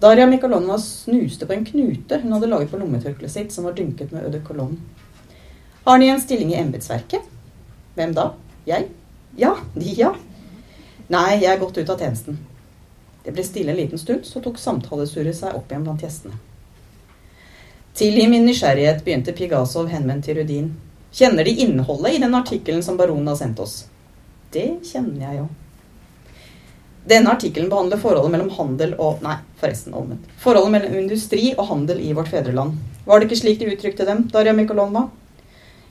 Darja 0.00 0.26
Mikolonova 0.26 0.78
snuste 0.82 1.46
på 1.48 1.54
en 1.54 1.64
knute 1.64 2.18
hun 2.22 2.34
hadde 2.34 2.48
laget 2.50 2.72
på 2.72 2.80
lommetørkleet 2.80 3.32
sitt, 3.32 3.52
som 3.52 3.64
var 3.68 3.76
dynket 3.76 4.12
med 4.12 4.26
eau 4.26 4.32
de 4.32 4.42
cologne. 4.44 4.80
Har 5.86 5.98
De 5.98 6.08
en 6.10 6.20
stilling 6.20 6.50
i 6.52 6.58
embetsverket? 6.58 7.22
Hvem 7.94 8.14
da? 8.14 8.32
Jeg? 8.66 8.88
Ja, 9.36 9.56
ja. 9.74 10.14
Nei, 11.12 11.38
jeg 11.42 11.52
er 11.52 11.60
gått 11.60 11.78
ut 11.78 11.90
av 11.92 12.00
tjenesten. 12.00 12.38
Det 13.24 13.34
ble 13.34 13.44
stille 13.44 13.72
en 13.74 13.78
liten 13.78 14.00
stund, 14.00 14.24
så 14.24 14.40
tok 14.40 14.58
samtalesurret 14.58 15.36
seg 15.36 15.54
opp 15.58 15.70
igjen 15.70 15.84
blant 15.84 16.02
gjestene. 16.02 16.38
Tilgi 17.96 18.26
min 18.28 18.46
nysgjerrighet, 18.46 19.04
begynte 19.04 19.34
Pigasov 19.36 19.90
henvendt 19.92 20.28
til 20.28 20.40
Rudin. 20.40 20.72
Kjenner 21.16 21.44
De 21.44 21.52
innholdet 21.64 22.16
i 22.16 22.22
den 22.22 22.34
artikkelen 22.34 22.82
som 22.84 22.96
baronen 22.96 23.28
har 23.30 23.38
sendt 23.40 23.60
oss? 23.60 23.76
Det 24.52 24.66
kjenner 24.84 25.22
jeg 25.28 25.38
jo. 25.38 25.46
Denne 27.06 27.32
artikkelen 27.36 27.70
behandler 27.70 28.00
forholdet 28.02 28.34
mellom 28.34 28.50
handel 28.56 28.96
og 28.98 29.22
Nei, 29.24 29.36
forresten 29.60 29.94
omvendt. 29.94 30.26
Forholdet 30.42 30.74
mellom 30.74 30.98
industri 31.04 31.52
og 31.54 31.68
handel 31.70 32.02
i 32.02 32.12
vårt 32.16 32.32
fedreland. 32.32 32.76
Var 33.06 33.20
det 33.20 33.28
ikke 33.28 33.40
slik 33.44 33.60
de 33.60 33.70
uttrykte 33.70 34.08
dem, 34.08 34.26
Darja 34.32 34.56
Mikolonova? 34.56 35.06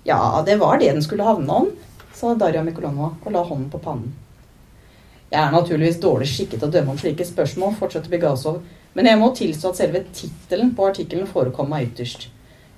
Ja, 0.05 0.43
det 0.45 0.59
var 0.61 0.77
det 0.77 0.91
den 0.91 1.03
skulle 1.05 1.25
havne 1.25 1.61
om, 1.63 1.71
sa 2.15 2.33
Daria 2.39 2.63
Mikolonova 2.63 3.13
og 3.23 3.33
la 3.33 3.43
hånden 3.43 3.69
på 3.71 3.81
pannen. 3.83 4.13
Jeg 5.31 5.41
er 5.41 5.51
naturligvis 5.51 5.99
dårlig 5.99 6.27
skikket 6.31 6.61
til 6.61 6.69
å 6.69 6.71
dømme 6.71 6.93
om 6.93 6.99
slike 7.01 7.25
spørsmål, 7.27 7.73
fortsatte 7.79 8.11
Bigasov, 8.11 8.61
men 8.95 9.09
jeg 9.09 9.19
må 9.19 9.31
tilstå 9.35 9.71
at 9.71 9.79
selve 9.81 10.03
tittelen 10.15 10.71
på 10.77 10.85
artikkelen 10.87 11.27
forekom 11.27 11.67
meg 11.73 11.89
ytterst 11.89 12.29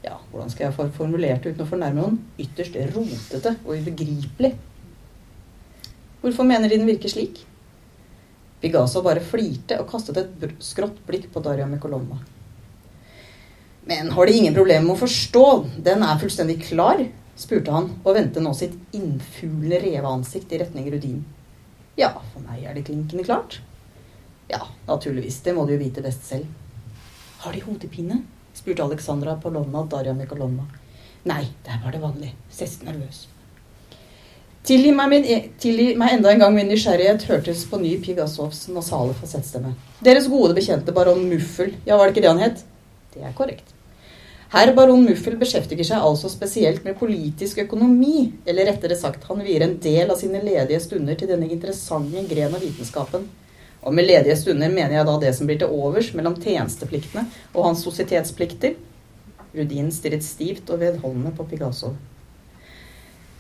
Ja, 0.06 0.16
hvordan 0.32 0.50
skal 0.50 0.68
jeg 0.68 0.76
få 0.78 0.88
formulert 0.96 1.44
det 1.44 1.54
uten 1.54 1.66
å 1.66 1.70
fornærme 1.70 2.00
noen? 2.00 2.18
Ytterst 2.40 2.78
rotete 2.94 3.54
og 3.66 3.74
ubegripelig. 3.76 4.54
Hvorfor 6.22 6.48
mener 6.48 6.72
de 6.72 6.80
den 6.80 6.90
virker 6.90 7.12
slik? 7.12 7.42
Bigasov 8.62 9.04
bare 9.06 9.22
flirte 9.22 9.78
og 9.82 9.90
kastet 9.92 10.18
et 10.22 10.48
skrått 10.64 10.98
blikk 11.06 11.28
på 11.34 11.44
Daria 11.46 11.68
Mikolonova. 11.70 12.18
Men 13.88 14.10
har 14.12 14.26
de 14.26 14.40
ingen 14.40 14.56
problemer 14.56 14.88
med 14.88 14.96
å 14.96 15.02
forstå? 15.04 15.46
Den 15.84 16.02
er 16.04 16.20
fullstendig 16.20 16.58
klar, 16.66 17.04
spurte 17.38 17.74
han 17.74 17.92
og 18.04 18.16
vendte 18.18 18.42
nå 18.44 18.54
sitt 18.58 18.76
innfuglende 18.98 19.80
reveansikt 19.86 20.54
i 20.54 20.62
retning 20.64 20.90
Rudin. 20.92 21.22
Ja, 21.98 22.12
for 22.34 22.44
meg 22.46 22.66
er 22.66 22.78
det 22.78 22.86
klinkende 22.90 23.26
klart. 23.26 23.60
Ja, 24.50 24.64
naturligvis. 24.88 25.40
Det 25.46 25.54
må 25.56 25.66
du 25.66 25.74
jo 25.76 25.82
vite 25.82 26.04
best 26.06 26.26
selv. 26.28 26.46
Har 27.44 27.54
de 27.54 27.64
hodepine? 27.66 28.22
spurte 28.58 28.84
Alexandra 28.84 29.36
Polonna 29.42 29.84
Darja 29.86 30.14
Mikolovna. 30.18 30.66
Nei, 31.30 31.44
det 31.66 31.80
var 31.84 31.94
det 31.94 32.02
vanlige. 32.02 32.34
Sest 32.50 32.86
nervøs. 32.88 33.28
Tilgi 34.68 34.92
meg, 34.92 35.10
min, 35.12 35.24
e- 35.24 35.50
tilgi 35.62 35.94
meg, 35.96 36.18
enda 36.18 36.32
en 36.34 36.42
gang 36.44 36.56
min 36.56 36.68
nysgjerrighet 36.68 37.24
hørtes 37.30 37.64
på 37.70 37.80
ny 37.80 37.94
Pigasovs 38.04 38.66
nasale 38.76 39.14
fasettstemme. 39.16 39.76
Deres 40.04 40.28
gode 40.32 40.58
bekjente 40.58 40.92
baron 40.96 41.24
Muffel, 41.30 41.76
ja, 41.88 41.96
var 41.96 42.10
det 42.10 42.16
ikke 42.18 42.26
det 42.26 42.34
han 42.34 42.44
het? 42.44 42.64
Det 43.14 43.24
er 43.24 43.36
korrekt. 43.38 43.77
Herr 44.48 44.72
baron 44.72 45.04
Muffel 45.04 45.36
beskjeftiger 45.36 45.84
seg 45.90 46.04
altså 46.08 46.30
spesielt 46.32 46.86
med 46.88 46.96
politisk 46.96 47.58
økonomi, 47.66 48.30
eller 48.48 48.70
rettere 48.70 48.96
sagt, 48.96 49.26
han 49.28 49.44
vier 49.44 49.66
en 49.66 49.74
del 49.84 50.08
av 50.08 50.22
sine 50.22 50.40
ledige 50.40 50.80
stunder 50.86 51.18
til 51.20 51.28
denne 51.28 51.50
interessante 51.52 52.24
gren 52.30 52.56
av 52.56 52.64
vitenskapen. 52.64 53.26
Og 53.84 53.96
med 53.96 54.08
ledige 54.08 54.38
stunder 54.40 54.72
mener 54.72 54.96
jeg 54.96 55.08
da 55.10 55.18
det 55.20 55.34
som 55.36 55.50
blir 55.50 55.60
til 55.60 55.74
overs 55.76 56.14
mellom 56.16 56.38
tjenestepliktene 56.40 57.26
og 57.54 57.66
hans 57.68 57.84
sosietetsplikter. 57.84 58.78
Rudin 59.58 59.92
stirret 59.92 60.24
stivt 60.24 60.72
og 60.72 60.80
vedholdende 60.80 61.36
på 61.36 61.44
Pigasso. 61.52 61.92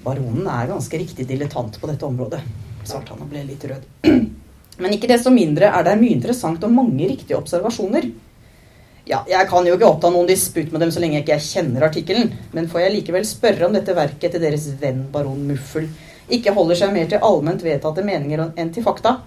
Baronen 0.04 0.44
er 0.44 0.74
ganske 0.74 1.00
riktig 1.00 1.24
dilettant 1.32 1.80
på 1.80 1.88
dette 1.88 2.06
området, 2.06 2.44
svarte 2.84 3.16
han 3.16 3.24
og 3.24 3.32
ble 3.32 3.48
litt 3.48 3.64
rød. 3.64 3.88
Men 4.84 4.94
ikke 4.94 5.10
desto 5.10 5.32
mindre 5.34 5.72
er 5.72 5.88
det 5.88 5.98
mye 6.04 6.20
interessant 6.20 6.68
og 6.68 6.76
mange 6.76 7.08
riktige 7.16 7.40
observasjoner. 7.40 8.12
Ja, 9.08 9.22
jeg 9.30 9.48
kan 9.48 9.64
jo 9.64 9.78
ikke 9.78 9.88
oppta 9.88 10.10
noen 10.12 10.28
disputt 10.28 10.74
med 10.74 10.84
dem 10.84 10.92
så 10.92 11.00
lenge 11.00 11.16
jeg 11.22 11.24
ikke 11.24 11.40
kjenner 11.40 11.86
artikkelen, 11.88 12.34
men 12.52 12.68
får 12.68 12.84
jeg 12.84 12.96
likevel 12.98 13.28
spørre 13.28 13.70
om 13.70 13.76
dette 13.78 13.96
verket 13.96 14.36
til 14.36 14.44
deres 14.44 14.68
venn 14.82 15.06
baron 15.14 15.46
Muffel 15.48 15.88
ikke 16.28 16.52
holder 16.52 16.76
seg 16.76 16.92
mer 16.92 17.08
til 17.08 17.24
allment 17.24 17.64
vedtatte 17.64 18.04
meninger 18.04 18.50
enn 18.60 18.72
til 18.76 18.84
fakta? 18.84 19.22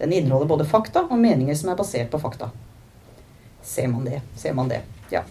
Den 0.00 0.14
inneholder 0.14 0.50
både 0.50 0.66
fakta 0.66 1.04
og 1.06 1.18
meninger 1.18 1.54
som 1.58 1.70
er 1.70 1.78
basert 1.78 2.10
på 2.10 2.18
fakta. 2.22 2.50
Ser 3.62 3.86
man 3.92 4.06
det, 4.06 4.18
ser 4.38 4.54
man 4.54 4.70
det. 4.70 4.80
Ja. 5.14 5.22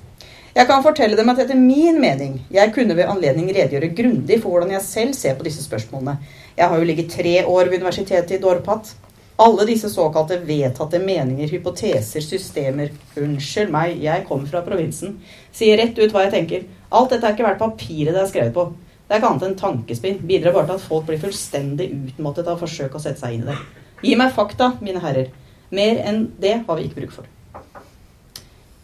Jeg 0.56 0.66
kan 0.70 0.84
fortelle 0.84 1.20
dem 1.20 1.30
at 1.30 1.42
etter 1.44 1.60
min 1.60 2.00
mening 2.02 2.40
jeg 2.54 2.72
kunne 2.76 2.96
ved 2.98 3.12
anledning 3.12 3.52
redegjøre 3.52 3.92
grundig 3.98 4.40
for 4.42 4.54
hvordan 4.54 4.72
jeg 4.78 4.86
selv 4.86 5.18
ser 5.18 5.36
på 5.38 5.46
disse 5.48 5.64
spørsmålene. 5.66 6.18
Jeg 6.58 6.72
har 6.72 6.80
jo 6.80 6.88
ligget 6.88 7.12
tre 7.14 7.36
år 7.44 7.68
ved 7.68 7.82
universitetet 7.82 8.38
i 8.38 8.42
Dorpat. 8.42 8.96
Alle 9.40 9.66
disse 9.70 9.90
såkalte 9.90 10.40
vedtatte 10.42 11.00
meninger, 11.00 11.48
hypoteser, 11.48 12.24
systemer 12.26 12.90
Unnskyld 13.22 13.70
meg, 13.70 14.00
jeg 14.02 14.26
kommer 14.26 14.50
fra 14.50 14.64
provinsen. 14.66 15.20
Sier 15.54 15.78
rett 15.78 16.00
ut 16.00 16.10
hva 16.14 16.24
jeg 16.26 16.34
tenker. 16.34 16.64
Alt 16.90 17.14
dette 17.14 17.30
er 17.30 17.36
ikke 17.36 17.46
verdt 17.46 17.62
papiret 17.62 18.16
det 18.16 18.24
er 18.24 18.32
skrevet 18.32 18.56
på. 18.56 18.66
Det 19.06 19.14
er 19.14 19.22
ikke 19.22 19.30
annet 19.30 19.46
enn 19.46 19.60
tankespinn. 19.60 20.18
Bidrar 20.26 20.58
bare 20.58 20.72
til 20.72 20.80
at 20.80 20.88
folk 20.90 21.06
blir 21.06 21.22
fullstendig 21.22 21.92
utmattet 21.94 22.50
av 22.50 22.58
forsøk 22.64 22.98
å 22.98 23.04
sette 23.04 23.22
seg 23.22 23.38
inn 23.38 23.46
i 23.46 23.52
det. 23.52 23.60
Gi 24.08 24.18
meg 24.18 24.34
fakta, 24.34 24.72
mine 24.82 25.06
herrer. 25.06 25.30
Mer 25.70 26.02
enn 26.10 26.24
det 26.42 26.58
har 26.66 26.80
vi 26.80 26.88
ikke 26.88 27.04
bruk 27.04 27.14
for. 27.20 27.30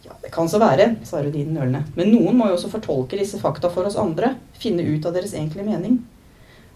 Ja, 0.06 0.14
det 0.22 0.30
kan 0.30 0.46
så 0.48 0.62
være, 0.62 0.92
sa 1.08 1.18
Rudin 1.24 1.50
nølende. 1.56 1.82
Men 1.98 2.14
noen 2.14 2.38
må 2.38 2.46
jo 2.46 2.60
også 2.60 2.70
fortolke 2.72 3.18
disse 3.18 3.42
fakta 3.42 3.74
for 3.74 3.90
oss 3.90 3.98
andre. 3.98 4.36
Finne 4.62 4.86
ut 4.86 5.02
av 5.02 5.18
deres 5.18 5.34
egentlige 5.34 5.66
mening. 5.66 5.98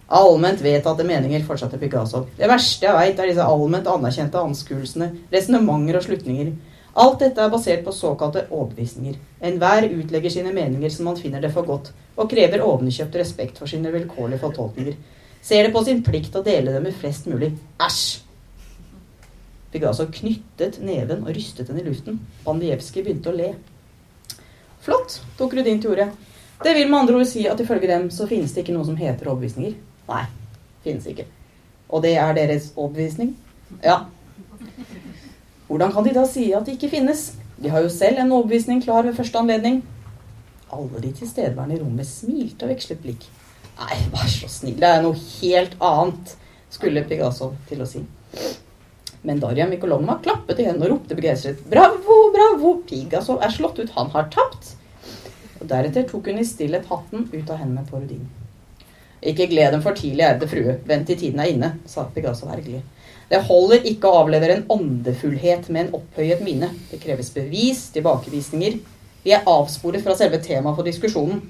Allment 0.09 0.61
vedtatte 0.65 1.05
meninger, 1.05 1.43
fortsatte 1.45 1.77
Picasso. 1.79 2.23
Det 2.39 2.49
verste 2.49 2.87
jeg 2.87 2.97
veit, 2.97 3.19
er 3.21 3.29
disse 3.29 3.45
allment 3.45 3.89
anerkjente 3.93 4.41
anskuelsene, 4.41 5.11
resonnementer 5.33 5.99
og 5.99 6.05
slutninger. 6.07 6.53
Alt 6.99 7.21
dette 7.21 7.43
er 7.45 7.51
basert 7.53 7.83
på 7.85 7.93
såkalte 7.93 8.47
overbevisninger. 8.49 9.19
Enhver 9.45 9.85
utlegger 9.91 10.33
sine 10.33 10.55
meninger 10.57 10.91
som 10.91 11.11
man 11.11 11.19
finner 11.21 11.45
det 11.45 11.51
for 11.53 11.69
godt, 11.69 11.91
og 12.17 12.31
krever 12.31 12.65
ovenkjøpt 12.65 13.19
respekt 13.21 13.61
for 13.61 13.69
sine 13.69 13.93
vilkårlige 13.93 14.41
fortolkninger. 14.47 14.97
Ser 15.45 15.69
det 15.69 15.75
på 15.77 15.83
sin 15.85 16.01
plikt 16.07 16.39
å 16.41 16.43
dele 16.47 16.73
dem 16.73 16.89
med 16.89 16.97
flest 16.97 17.29
mulig. 17.29 17.53
Æsj! 17.85 18.25
Picasso 19.69 20.09
knyttet 20.09 20.81
neven 20.81 21.27
og 21.27 21.35
rystet 21.37 21.69
den 21.69 21.83
i 21.83 21.85
luften. 21.85 22.17
Bandijevskij 22.47 23.05
begynte 23.05 23.29
å 23.29 23.37
le. 23.37 23.51
Flott, 24.81 25.21
tok 25.37 25.53
Rudin 25.53 25.85
til 25.85 25.93
orde. 25.93 26.09
Det 26.65 26.73
vil 26.75 26.89
med 26.89 27.03
andre 27.03 27.21
ord 27.21 27.29
si 27.29 27.45
at 27.47 27.61
ifølge 27.61 27.93
dem 27.93 28.09
så 28.11 28.27
finnes 28.27 28.57
det 28.57 28.65
ikke 28.65 28.75
noe 28.75 28.89
som 28.89 28.97
heter 28.97 29.29
overbevisninger. 29.29 29.77
Nei, 30.09 30.25
finnes 30.85 31.07
ikke. 31.11 31.27
Og 31.89 32.03
det 32.05 32.15
er 32.21 32.35
deres 32.37 32.73
overbevisning? 32.77 33.35
Ja. 33.85 34.03
Hvordan 35.69 35.93
kan 35.93 36.07
de 36.07 36.15
da 36.17 36.25
si 36.29 36.49
at 36.57 36.67
det 36.67 36.77
ikke 36.79 36.93
finnes? 36.97 37.31
De 37.59 37.73
har 37.73 37.85
jo 37.85 37.93
selv 37.93 38.21
en 38.23 38.33
overbevisning 38.33 38.81
klar 38.85 39.05
ved 39.05 39.17
første 39.17 39.41
anledning. 39.41 39.83
Alle 40.73 41.03
de 41.03 41.13
tilstedeværende 41.17 41.79
i 41.79 41.83
rommet 41.83 42.09
smilte 42.09 42.67
og 42.67 42.73
vekslet 42.73 43.03
blikk. 43.03 43.27
Nei, 43.79 43.99
vær 44.13 44.31
så 44.31 44.49
snill, 44.51 44.79
det 44.81 44.89
er 44.89 45.05
noe 45.05 45.17
helt 45.17 45.77
annet, 45.85 46.33
skulle 46.73 47.05
Pigasov 47.09 47.55
til 47.69 47.85
å 47.85 47.87
si. 47.89 48.03
Men 49.27 49.41
Darja 49.43 49.67
Mikolovna 49.69 50.19
klappet 50.23 50.61
i 50.63 50.67
hendene 50.69 50.89
og 50.89 50.97
ropte 50.97 51.17
begeistret. 51.19 51.63
Bravo, 51.71 52.19
bravo! 52.35 52.75
Pigasov 52.89 53.43
er 53.43 53.55
slått 53.55 53.81
ut. 53.83 53.95
Han 53.97 54.13
har 54.15 54.29
tapt. 54.35 54.75
Og 55.59 55.67
Deretter 55.71 56.07
tok 56.09 56.31
hun 56.31 56.39
i 56.43 56.47
stillhet 56.47 56.87
hatten 56.91 57.27
ut 57.33 57.51
av 57.51 57.59
hendene 57.59 57.87
på 57.89 57.99
Rudin. 57.99 58.27
Ikke 59.23 59.49
gled 59.51 59.73
dem 59.75 59.83
for 59.83 59.99
tidlig, 59.99 60.23
ærede 60.25 60.49
frue. 60.51 60.77
Vent 60.87 61.07
til 61.11 61.19
tiden 61.19 61.41
er 61.43 61.51
inne, 61.51 61.73
sa 61.87 62.07
Pegaso 62.15 62.47
ergerlig. 62.47 62.83
Det 63.29 63.43
holder 63.45 63.85
ikke 63.91 64.09
å 64.09 64.23
avlevere 64.23 64.57
en 64.57 64.67
åndefullhet 64.73 65.69
med 65.69 65.87
en 65.87 65.95
opphøyet 65.99 66.41
mine. 66.45 66.71
Det 66.91 67.01
kreves 67.03 67.31
bevis, 67.35 67.89
tilbakevisninger. 67.93 68.79
Vi 69.25 69.35
er 69.37 69.49
avsporet 69.51 70.05
fra 70.05 70.15
selve 70.17 70.41
temaet 70.45 70.79
for 70.79 70.87
diskusjonen. 70.87 71.43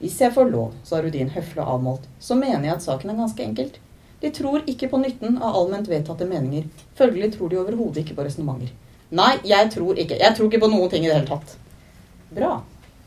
Hvis 0.00 0.18
jeg 0.20 0.34
får 0.34 0.50
lov, 0.50 0.72
sa 0.84 0.98
Rudin 1.00 1.30
høflig 1.32 1.62
og 1.62 1.76
avmålt, 1.76 2.08
så 2.20 2.36
mener 2.36 2.66
jeg 2.66 2.74
at 2.74 2.84
saken 2.84 3.12
er 3.12 3.20
ganske 3.20 3.44
enkelt. 3.44 3.78
De 4.20 4.32
tror 4.32 4.64
ikke 4.68 4.88
på 4.90 5.00
nytten 5.00 5.38
av 5.38 5.56
allment 5.60 5.88
vedtatte 5.88 6.26
meninger. 6.28 6.66
Følgelig 6.98 7.34
tror 7.36 7.52
de 7.52 7.60
overhodet 7.60 8.02
ikke 8.02 8.16
på 8.16 8.26
resonnementer. 8.26 8.72
Nei, 9.14 9.36
jeg 9.46 9.70
tror 9.76 10.00
ikke. 10.00 10.18
Jeg 10.18 10.34
tror 10.34 10.48
ikke 10.48 10.64
på 10.64 10.70
noen 10.72 10.90
ting 10.90 11.04
i 11.04 11.10
det 11.10 11.18
hele 11.20 11.28
tatt. 11.28 11.54
Bra. 12.34 12.56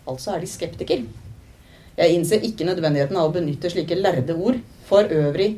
Altså 0.07 0.35
er 0.35 0.45
de 0.45 0.49
skeptiker. 0.49 1.03
Jeg 1.99 2.15
innser 2.15 2.45
ikke 2.47 2.67
nødvendigheten 2.67 3.17
av 3.19 3.27
å 3.27 3.33
benytte 3.35 3.71
slike 3.71 3.97
lærde 3.99 4.35
ord. 4.39 4.61
For 4.87 5.09
øvrig, 5.11 5.49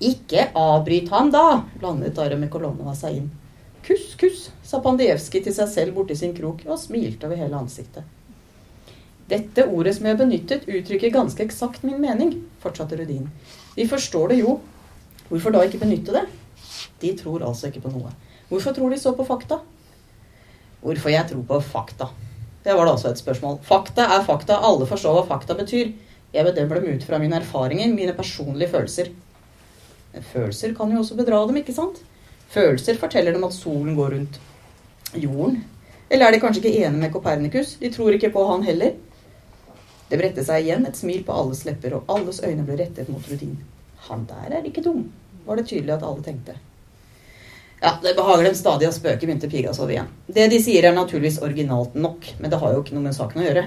ikke 0.00 0.46
avbryt 0.56 1.10
ham 1.12 1.28
da, 1.32 1.60
blandet 1.76 2.16
Darem 2.16 2.46
Kolonova 2.48 2.94
seg 2.96 3.18
inn. 3.18 3.28
Kuss, 3.84 4.14
kuss, 4.20 4.46
sa 4.64 4.80
Pandijevskij 4.84 5.44
til 5.44 5.54
seg 5.56 5.68
selv 5.68 5.98
borti 5.98 6.16
sin 6.16 6.32
krok 6.36 6.64
og 6.66 6.80
smilte 6.80 7.28
over 7.28 7.40
hele 7.40 7.60
ansiktet. 7.60 8.04
Dette 9.30 9.66
ordet 9.68 9.94
som 9.96 10.08
jeg 10.08 10.18
benyttet, 10.18 10.64
uttrykker 10.66 11.12
ganske 11.14 11.44
eksakt 11.44 11.84
min 11.86 12.00
mening, 12.02 12.32
fortsatte 12.64 12.96
Rudin. 12.98 13.28
Vi 13.76 13.86
forstår 13.88 14.32
det 14.32 14.40
jo. 14.40 14.56
Hvorfor 15.28 15.54
da 15.54 15.62
ikke 15.62 15.82
benytte 15.84 16.16
det? 16.16 16.24
De 17.00 17.12
tror 17.16 17.44
altså 17.46 17.68
ikke 17.68 17.84
på 17.84 17.92
noe. 17.92 18.10
Hvorfor 18.48 18.74
tror 18.74 18.90
de 18.90 18.98
så 18.98 19.12
på 19.14 19.28
fakta? 19.28 19.60
Hvorfor 20.80 21.12
jeg 21.12 21.28
tror 21.30 21.44
på 21.46 21.60
fakta? 21.62 22.08
Det 22.64 22.76
var 22.76 22.86
da 22.86 22.92
også 22.92 23.10
et 23.10 23.20
spørsmål. 23.20 23.58
Fakta 23.64 24.04
er 24.16 24.24
fakta. 24.26 24.58
Alle 24.60 24.86
forstår 24.88 25.16
hva 25.16 25.24
fakta 25.30 25.56
betyr. 25.56 25.92
Jeg 26.34 26.46
bedømmer 26.46 26.80
dem 26.80 26.94
ut 26.94 27.04
fra 27.06 27.18
mine 27.18 27.40
erfaringer, 27.40 27.90
mine 27.94 28.14
personlige 28.14 28.70
følelser. 28.70 29.10
Men 30.12 30.26
følelser 30.32 30.74
kan 30.76 30.92
jo 30.92 31.00
også 31.00 31.16
bedra 31.18 31.40
dem, 31.46 31.58
ikke 31.62 31.74
sant? 31.74 32.02
Følelser 32.50 32.98
forteller 33.00 33.34
dem 33.34 33.46
at 33.46 33.56
solen 33.56 33.96
går 33.96 34.14
rundt 34.16 34.40
jorden. 35.14 35.62
Eller 36.10 36.26
er 36.26 36.34
de 36.34 36.40
kanskje 36.42 36.64
ikke 36.64 36.84
enige 36.84 37.00
med 37.00 37.12
Kopernikus? 37.14 37.76
De 37.80 37.90
tror 37.94 38.14
ikke 38.14 38.32
på 38.34 38.44
han 38.50 38.66
heller. 38.66 38.96
Det 40.10 40.18
bredte 40.18 40.42
seg 40.44 40.64
igjen 40.66 40.86
et 40.88 40.98
smil 40.98 41.22
på 41.26 41.34
alles 41.34 41.62
lepper, 41.64 41.94
og 41.96 42.08
alles 42.10 42.42
øyne 42.42 42.66
ble 42.66 42.80
rettet 42.80 43.08
mot 43.08 43.26
Rudin. 43.30 43.54
Han 44.08 44.26
der 44.26 44.56
er 44.58 44.66
ikke 44.66 44.82
dum, 44.82 45.04
var 45.46 45.60
det 45.60 45.68
tydelig 45.70 45.94
at 45.94 46.06
alle 46.06 46.24
tenkte. 46.26 46.56
Ja, 47.80 47.94
det 48.02 48.12
behager 48.16 48.44
dem 48.44 48.56
stadig 48.58 48.90
å 48.90 48.92
spøke, 48.92 49.24
begynte 49.24 49.48
Pigasov 49.48 49.88
igjen. 49.88 50.08
Det 50.28 50.50
de 50.52 50.58
sier 50.60 50.84
er 50.84 50.92
naturligvis 50.92 51.38
originalt 51.40 51.94
nok, 51.96 52.26
men 52.36 52.52
det 52.52 52.58
har 52.60 52.74
jo 52.74 52.82
ikke 52.82 52.96
noe 52.96 53.06
med 53.06 53.16
saken 53.16 53.40
å 53.40 53.46
gjøre. 53.46 53.62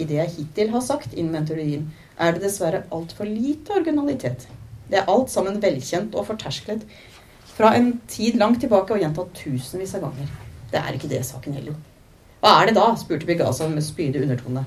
I 0.00 0.06
det 0.08 0.16
jeg 0.16 0.32
hittil 0.38 0.70
har 0.72 0.84
sagt, 0.84 1.12
innvendte 1.12 1.58
Rudin, 1.58 1.90
er 2.16 2.32
det 2.32 2.46
dessverre 2.46 2.86
altfor 2.96 3.28
lite 3.28 3.74
originalitet. 3.76 4.46
Det 4.88 5.02
er 5.02 5.10
alt 5.12 5.28
sammen 5.32 5.60
velkjent 5.60 6.16
og 6.16 6.28
fortersklet 6.30 6.86
fra 7.56 7.74
en 7.76 7.90
tid 8.08 8.38
langt 8.40 8.62
tilbake 8.64 8.96
og 8.96 9.04
gjentatt 9.04 9.36
tusenvis 9.42 9.92
av 9.98 10.06
ganger. 10.06 10.32
Det 10.72 10.80
er 10.80 10.96
ikke 10.96 11.10
det 11.12 11.20
saken 11.28 11.58
gjelder. 11.58 11.76
Hva 12.40 12.54
er 12.60 12.70
det 12.70 12.76
da? 12.78 12.86
spurte 12.96 13.28
Pigasov 13.28 13.72
med 13.72 13.84
spydig 13.84 14.24
undertone. 14.24 14.64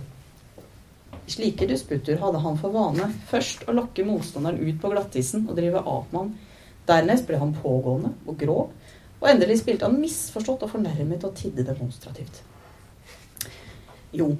I 1.29 1.33
slike 1.33 1.65
disputter 1.69 2.21
hadde 2.21 2.41
han 2.45 2.62
for 2.62 2.74
vane 2.74 3.09
først 3.29 3.65
å 3.69 3.74
lokke 3.77 4.05
motstanderen 4.05 4.62
ut 4.62 4.77
på 4.81 4.93
glattisen 4.93 5.45
og 5.48 5.57
drive 5.57 5.81
ham. 5.86 6.31
Dernest 6.89 7.27
ble 7.29 7.39
han 7.41 7.55
pågående 7.55 8.13
og 8.25 8.38
grov, 8.39 8.69
og 9.19 9.27
endelig 9.29 9.60
spilte 9.62 9.88
han 9.88 10.00
misforstått 10.00 10.63
og 10.65 10.72
fornærmet 10.74 11.25
og 11.27 11.36
tidde 11.38 11.65
demonstrativt. 11.67 12.41
Jo, 14.15 14.31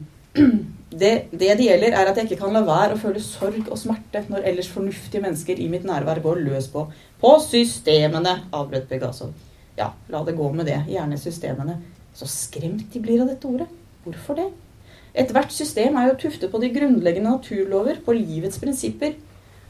det, 1.02 1.12
det 1.32 1.52
det 1.60 1.68
gjelder, 1.68 1.94
er 1.94 2.10
at 2.10 2.18
jeg 2.18 2.30
ikke 2.30 2.40
kan 2.44 2.56
la 2.56 2.64
være 2.66 2.96
å 2.96 3.02
føle 3.02 3.22
sorg 3.24 3.68
og 3.68 3.78
smerte 3.80 4.24
når 4.30 4.48
ellers 4.52 4.72
fornuftige 4.72 5.22
mennesker 5.24 5.62
i 5.62 5.68
mitt 5.72 5.86
nærvær 5.88 6.22
går 6.24 6.42
løs 6.48 6.70
på 6.74 6.88
På 7.20 7.36
systemene, 7.44 8.40
avbrøt 8.56 8.88
Pegasov. 8.90 9.34
Ja, 9.78 9.92
la 10.10 10.24
det 10.26 10.38
gå 10.38 10.48
med 10.56 10.68
det. 10.68 10.82
Gjerne 10.88 11.18
systemene. 11.20 11.78
Så 12.16 12.28
skremt 12.28 12.90
de 12.94 13.02
blir 13.04 13.22
av 13.24 13.30
dette 13.32 13.48
ordet. 13.48 13.68
Hvorfor 14.06 14.40
det? 14.40 14.48
Ethvert 15.20 15.52
system 15.52 15.98
er 15.98 16.10
jo 16.10 16.20
tuftet 16.22 16.52
på 16.52 16.62
de 16.62 16.70
grunnleggende 16.74 17.32
naturlover, 17.32 18.00
på 18.06 18.16
livets 18.16 18.60
prinsipper. 18.62 19.16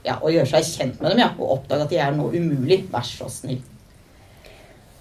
Ja, 0.10 0.18
Og 0.24 0.34
gjøre 0.34 0.50
seg 0.50 0.66
kjent 0.66 1.04
med 1.04 1.14
dem, 1.14 1.22
ja, 1.22 1.30
og 1.38 1.60
oppdage 1.60 1.86
at 1.86 1.94
de 1.94 2.02
er 2.02 2.18
noe 2.18 2.34
umulig. 2.34 2.82
Vær 2.90 3.06
så 3.06 3.30
snill. 3.30 3.62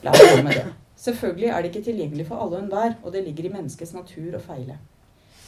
La 0.04 0.12
oss 0.12 0.20
gå 0.20 0.44
med 0.44 0.54
det. 0.58 0.66
Selvfølgelig 0.98 1.48
er 1.48 1.62
det 1.62 1.70
ikke 1.70 1.86
tilgjengelig 1.86 2.26
for 2.28 2.42
alle 2.42 2.58
og 2.58 2.62
enhver, 2.64 2.94
og 3.02 3.12
det 3.14 3.24
ligger 3.24 3.48
i 3.48 3.52
menneskets 3.54 3.94
natur 3.94 4.36
å 4.36 4.42
feile. 4.42 4.76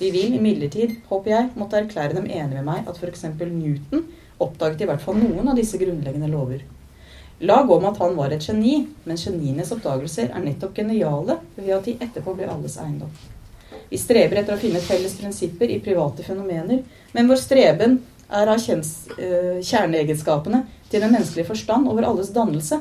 Vi 0.01 0.09
vil 0.15 0.37
imidlertid, 0.39 0.95
håper 1.11 1.33
jeg, 1.35 1.49
måtte 1.61 1.77
erklære 1.77 2.17
dem 2.17 2.29
enige 2.31 2.57
med 2.57 2.69
meg 2.71 2.87
at 2.89 2.97
f.eks. 2.97 3.27
Newton 3.43 4.07
oppdaget 4.41 4.87
i 4.87 4.89
hvert 4.89 5.03
fall 5.05 5.19
noen 5.21 5.51
av 5.51 5.59
disse 5.59 5.77
grunnleggende 5.81 6.31
lover. 6.33 6.63
La 7.45 7.59
gå 7.65 7.77
med 7.81 7.91
at 7.91 8.01
han 8.01 8.17
var 8.17 8.33
et 8.33 8.47
geni, 8.47 8.79
men 9.05 9.21
genienes 9.21 9.73
oppdagelser 9.77 10.31
er 10.31 10.45
nettopp 10.45 10.77
geniale 10.77 11.39
ved 11.57 11.75
at 11.77 11.89
de 11.89 11.97
etterpå 12.01 12.35
blir 12.37 12.53
alles 12.53 12.79
eiendom. 12.81 13.13
Vi 13.91 13.99
streber 13.99 14.41
etter 14.41 14.55
å 14.55 14.61
finne 14.61 14.81
felles 14.85 15.17
prinsipper 15.19 15.73
i 15.73 15.81
private 15.83 16.25
fenomener, 16.25 16.83
men 17.13 17.31
vår 17.31 17.41
streben 17.43 17.99
er 18.31 18.51
av 18.53 18.69
eh, 18.71 19.61
kjerneegenskapene 19.67 20.65
til 20.91 21.03
den 21.03 21.13
menneskelige 21.15 21.49
forstand 21.51 21.89
over 21.91 22.07
alles 22.09 22.31
dannelse. 22.35 22.81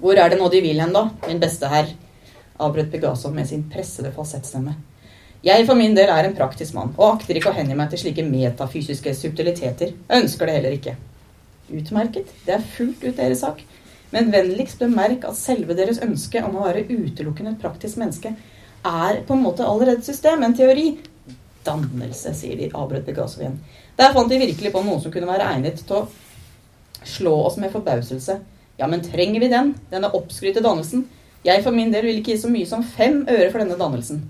Hvor 0.00 0.18
er 0.20 0.30
det 0.30 0.40
nå 0.40 0.48
de 0.52 0.60
vil 0.60 0.80
hen, 0.80 0.92
da, 0.92 1.08
min 1.26 1.40
beste 1.40 1.70
herr? 1.72 1.88
avbrøt 2.56 2.90
Pegasov 2.92 3.34
med 3.36 3.48
sin 3.48 3.64
pressede 3.72 4.12
falsettstemme. 4.16 4.74
Jeg 5.44 5.66
for 5.68 5.78
min 5.78 5.94
del 5.94 6.10
er 6.10 6.26
en 6.26 6.36
praktisk 6.36 6.74
mann, 6.74 6.94
og 6.96 7.18
akter 7.18 7.36
ikke 7.38 7.52
å 7.52 7.56
hengi 7.56 7.76
meg 7.76 7.90
til 7.92 8.00
slike 8.00 8.24
metafysiske 8.26 9.12
subtiliteter. 9.14 9.92
Jeg 9.92 10.24
ønsker 10.24 10.48
det 10.48 10.54
heller 10.56 10.76
ikke. 10.76 10.96
Utmerket, 11.76 12.30
det 12.46 12.56
er 12.56 12.64
fullt 12.76 13.04
ut 13.04 13.18
deres 13.18 13.44
sak. 13.44 13.60
Men 14.14 14.30
vennligst 14.32 14.80
bemerk 14.80 15.26
at 15.28 15.38
selve 15.38 15.76
deres 15.76 16.00
ønske 16.02 16.42
om 16.46 16.56
å 16.56 16.64
være 16.64 16.86
utelukkende 16.88 17.54
et 17.54 17.62
praktisk 17.62 18.00
menneske 18.00 18.32
er 18.86 19.20
på 19.26 19.34
en 19.34 19.42
måte 19.42 19.66
allerede 19.66 20.00
et 20.00 20.08
system, 20.08 20.42
en 20.42 20.56
teori. 20.56 20.92
Dannelse, 21.66 22.32
sier 22.38 22.58
de, 22.58 22.70
avbrøt 22.70 23.06
Pegasov 23.06 23.42
igjen. 23.42 23.58
Der 23.96 24.12
fant 24.12 24.30
de 24.32 24.40
virkelig 24.40 24.72
på 24.74 24.82
noe 24.84 25.00
som 25.00 25.12
kunne 25.12 25.28
være 25.28 25.48
egnet 25.54 25.80
til 25.82 26.02
å 26.02 26.06
slå 27.06 27.34
oss 27.46 27.56
med 27.60 27.72
forbauselse. 27.72 28.38
Ja, 28.76 28.88
men 28.92 29.04
trenger 29.04 29.40
vi 29.40 29.52
den? 29.52 29.72
Denne 29.92 30.12
oppskrytte 30.16 30.64
dannelsen? 30.64 31.06
Jeg 31.46 31.62
for 31.64 31.72
min 31.72 31.92
del 31.94 32.08
vil 32.08 32.20
ikke 32.20 32.34
gi 32.34 32.42
så 32.42 32.50
mye 32.52 32.68
som 32.68 32.84
fem 32.84 33.22
øre 33.24 33.48
for 33.52 33.62
denne 33.62 33.78
dannelsen. 33.80 34.24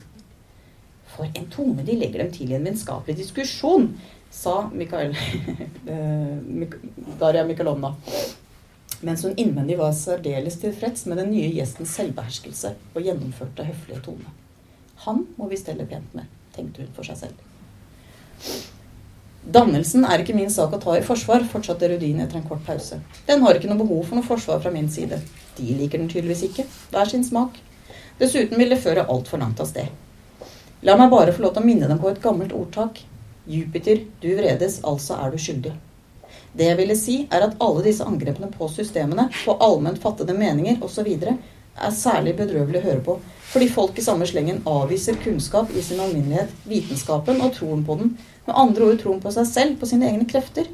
For 1.17 1.27
en 1.27 1.49
tone 1.51 1.83
de 1.87 1.97
legger 1.97 2.23
dem 2.23 2.33
til 2.35 2.53
i 2.53 2.59
en 2.59 2.67
vennskapelig 2.69 3.17
diskusjon, 3.19 3.89
sa 4.31 4.67
Mikael, 4.69 5.15
eh, 5.93 6.75
Daria 7.19 7.47
Mikalovna 7.49 7.95
mens 9.01 9.25
hun 9.25 9.35
innvendig 9.37 9.77
var 9.79 9.93
særdeles 9.93 10.57
tilfreds 10.61 11.05
med 11.07 11.21
den 11.21 11.31
nye 11.35 11.51
gjestens 11.53 11.93
selvbeherskelse 11.99 12.73
og 12.95 13.05
gjennomførte 13.05 13.67
høflige 13.67 14.01
tone. 14.07 14.33
Han 15.05 15.27
må 15.37 15.51
vi 15.51 15.59
stelle 15.61 15.87
pent 15.89 16.15
med, 16.17 16.31
tenkte 16.57 16.85
hun 16.85 16.95
for 16.97 17.09
seg 17.09 17.21
selv. 17.27 17.43
Dannelsen 19.47 20.03
er 20.03 20.23
ikke 20.23 20.35
min 20.35 20.51
sak 20.51 20.73
å 20.75 20.81
ta 20.83 20.97
i 20.99 21.05
forsvar, 21.07 21.45
fortsatte 21.47 21.87
Rudin 21.93 22.19
etter 22.25 22.41
en 22.41 22.47
kort 22.49 22.65
pause. 22.67 22.99
Den 23.29 23.45
har 23.45 23.55
ikke 23.55 23.71
noe 23.71 23.79
behov 23.79 24.09
for 24.09 24.19
noe 24.19 24.27
forsvar 24.27 24.59
fra 24.65 24.73
min 24.75 24.89
side. 24.91 25.21
De 25.55 25.77
liker 25.79 26.03
den 26.03 26.11
tydeligvis 26.11 26.49
ikke. 26.49 26.65
Hver 26.91 27.13
sin 27.13 27.23
smak. 27.25 27.61
Dessuten 28.19 28.59
vil 28.59 28.75
det 28.75 28.81
føre 28.83 29.07
altfor 29.07 29.39
langt 29.39 29.63
av 29.63 29.71
sted. 29.71 29.87
La 30.83 30.97
meg 30.99 31.13
bare 31.15 31.35
få 31.37 31.45
lov 31.45 31.55
til 31.55 31.63
å 31.63 31.69
minne 31.69 31.87
dem 31.87 32.01
på 32.03 32.11
et 32.11 32.19
gammelt 32.25 32.57
ordtak. 32.59 32.99
Jupiter, 33.47 34.03
du 34.19 34.33
vredes, 34.35 34.81
altså 34.83 35.21
er 35.23 35.31
du 35.31 35.39
skyldig. 35.39 35.77
Det 36.57 36.67
jeg 36.67 36.79
ville 36.81 36.97
si, 36.99 37.17
er 37.31 37.47
at 37.47 37.55
alle 37.63 37.85
disse 37.87 38.05
angrepene 38.05 38.51
på 38.51 38.67
systemene, 38.73 39.29
på 39.45 39.55
allment 39.63 40.03
fattede 40.03 40.35
meninger 40.35 40.83
osv. 40.83 41.07
er 41.07 41.95
særlig 41.95 42.35
bedrøvelig 42.35 42.83
å 42.83 42.87
høre 42.89 43.05
på, 43.07 43.19
fordi 43.57 43.69
folk 43.73 43.99
i 43.99 44.03
samme 44.05 44.27
slengen 44.29 44.59
avviser 44.69 45.17
kunnskap 45.17 45.71
i 45.73 45.81
sin 45.83 46.01
alminnelighet, 46.05 46.51
vitenskapen 46.69 47.39
og 47.41 47.55
troen 47.57 47.85
på 47.87 47.95
den, 47.97 48.11
med 48.45 48.59
andre 48.61 48.91
ord 48.91 48.99
troen 49.01 49.21
på 49.23 49.31
seg 49.33 49.47
selv, 49.49 49.79
på 49.81 49.87
sine 49.89 50.11
egne 50.11 50.27
krefter. 50.29 50.67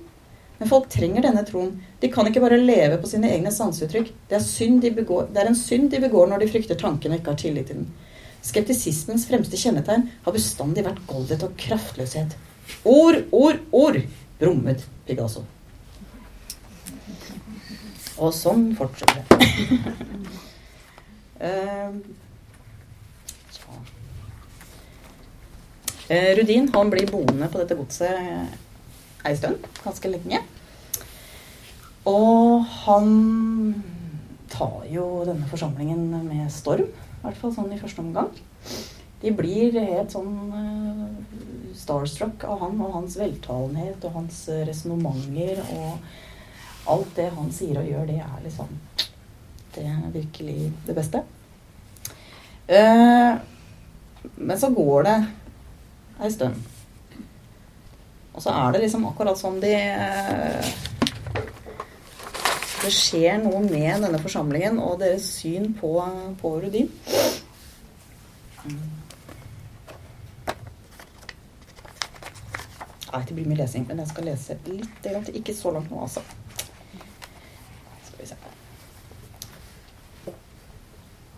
Men 0.59 0.66
folk 0.66 0.88
trenger 0.90 1.23
denne 1.23 1.45
troen. 1.47 1.77
De 2.03 2.09
kan 2.11 2.27
ikke 2.27 2.42
bare 2.42 2.59
leve 2.59 2.97
på 2.99 3.07
sine 3.07 3.31
egne 3.31 3.53
sanseuttrykk. 3.55 4.11
Det 4.27 4.35
er, 4.35 4.47
de 4.83 4.90
det 4.90 5.38
er 5.38 5.51
en 5.53 5.59
synd 5.61 5.92
de 5.92 6.01
begår 6.03 6.27
når 6.33 6.42
de 6.42 6.49
frykter 6.51 6.81
tanken 6.81 7.14
og 7.14 7.21
ikke 7.21 7.31
har 7.31 7.38
tillit 7.45 7.71
til 7.71 7.85
den. 7.85 7.87
Skeptisismens 8.42 9.29
fremste 9.31 9.61
kjennetegn 9.62 10.09
har 10.25 10.35
bestandig 10.35 10.83
vært 10.88 10.99
goldet 11.07 11.47
og 11.47 11.55
kraftløshet. 11.62 12.35
Ord, 12.83 13.21
ord, 13.31 13.62
ord! 13.71 14.01
brummet 14.42 14.83
Pigasso. 15.07 15.45
Og 18.18 18.35
sånn 18.35 18.73
fortsetter 18.75 19.23
det. 19.31 19.49
uh, 21.47 21.95
Rudin 26.12 26.68
han 26.75 26.90
blir 26.92 27.09
boende 27.09 27.48
på 27.48 27.61
dette 27.62 27.77
godset 27.79 28.59
ei 29.25 29.37
stund, 29.38 29.62
ganske 29.85 30.11
lenge. 30.11 30.40
Og 32.11 32.64
han 32.83 33.12
tar 34.53 34.83
jo 34.90 35.22
denne 35.25 35.46
forsamlingen 35.48 36.11
med 36.27 36.51
storm, 36.53 36.90
i 36.90 37.22
hvert 37.22 37.38
fall 37.38 37.55
sånn 37.55 37.72
i 37.72 37.81
første 37.81 38.03
omgang. 38.03 38.33
De 39.22 39.31
blir 39.38 39.79
helt 39.79 40.11
sånn 40.12 40.35
uh, 40.51 41.07
starstruck 41.79 42.42
av 42.51 42.59
han 42.64 42.81
og 42.83 42.96
hans 42.98 43.14
veltalenhet 43.20 44.03
og 44.09 44.16
hans 44.18 44.42
resonnementer 44.66 45.62
og 45.77 46.90
alt 46.90 47.12
det 47.14 47.29
han 47.37 47.53
sier 47.55 47.79
og 47.79 47.87
gjør, 47.87 48.09
det 48.11 48.18
er 48.25 48.42
liksom 48.42 48.79
Det 49.72 49.85
er 49.88 50.11
virkelig 50.12 50.72
det 50.85 50.94
beste. 50.94 51.22
Men 52.68 54.59
så 54.61 54.68
går 54.68 55.07
det 55.07 55.14
ei 56.20 56.31
stund. 56.33 56.57
Og 58.33 58.42
så 58.42 58.51
er 58.51 58.72
det 58.72 58.83
liksom 58.85 59.07
akkurat 59.09 59.38
som 59.38 59.59
de 59.61 59.72
uh, 59.77 60.70
Det 62.83 62.90
skjer 62.90 63.38
noe 63.42 63.61
med 63.64 64.03
denne 64.03 64.18
forsamlingen 64.22 64.81
og 64.83 64.98
deres 65.03 65.29
syn 65.38 65.70
på, 65.79 65.92
på 66.40 66.57
Rudin. 66.64 66.88
Nei, 73.12 73.20
det 73.29 73.35
blir 73.37 73.46
mye 73.46 73.61
lesing, 73.61 73.85
men 73.87 74.01
jeg 74.01 74.11
skal 74.11 74.27
lese 74.31 74.57
litt. 74.66 75.11
Ikke 75.37 75.55
så 75.55 75.75
langt 75.77 75.92
nå, 75.92 76.01
altså. 76.03 76.25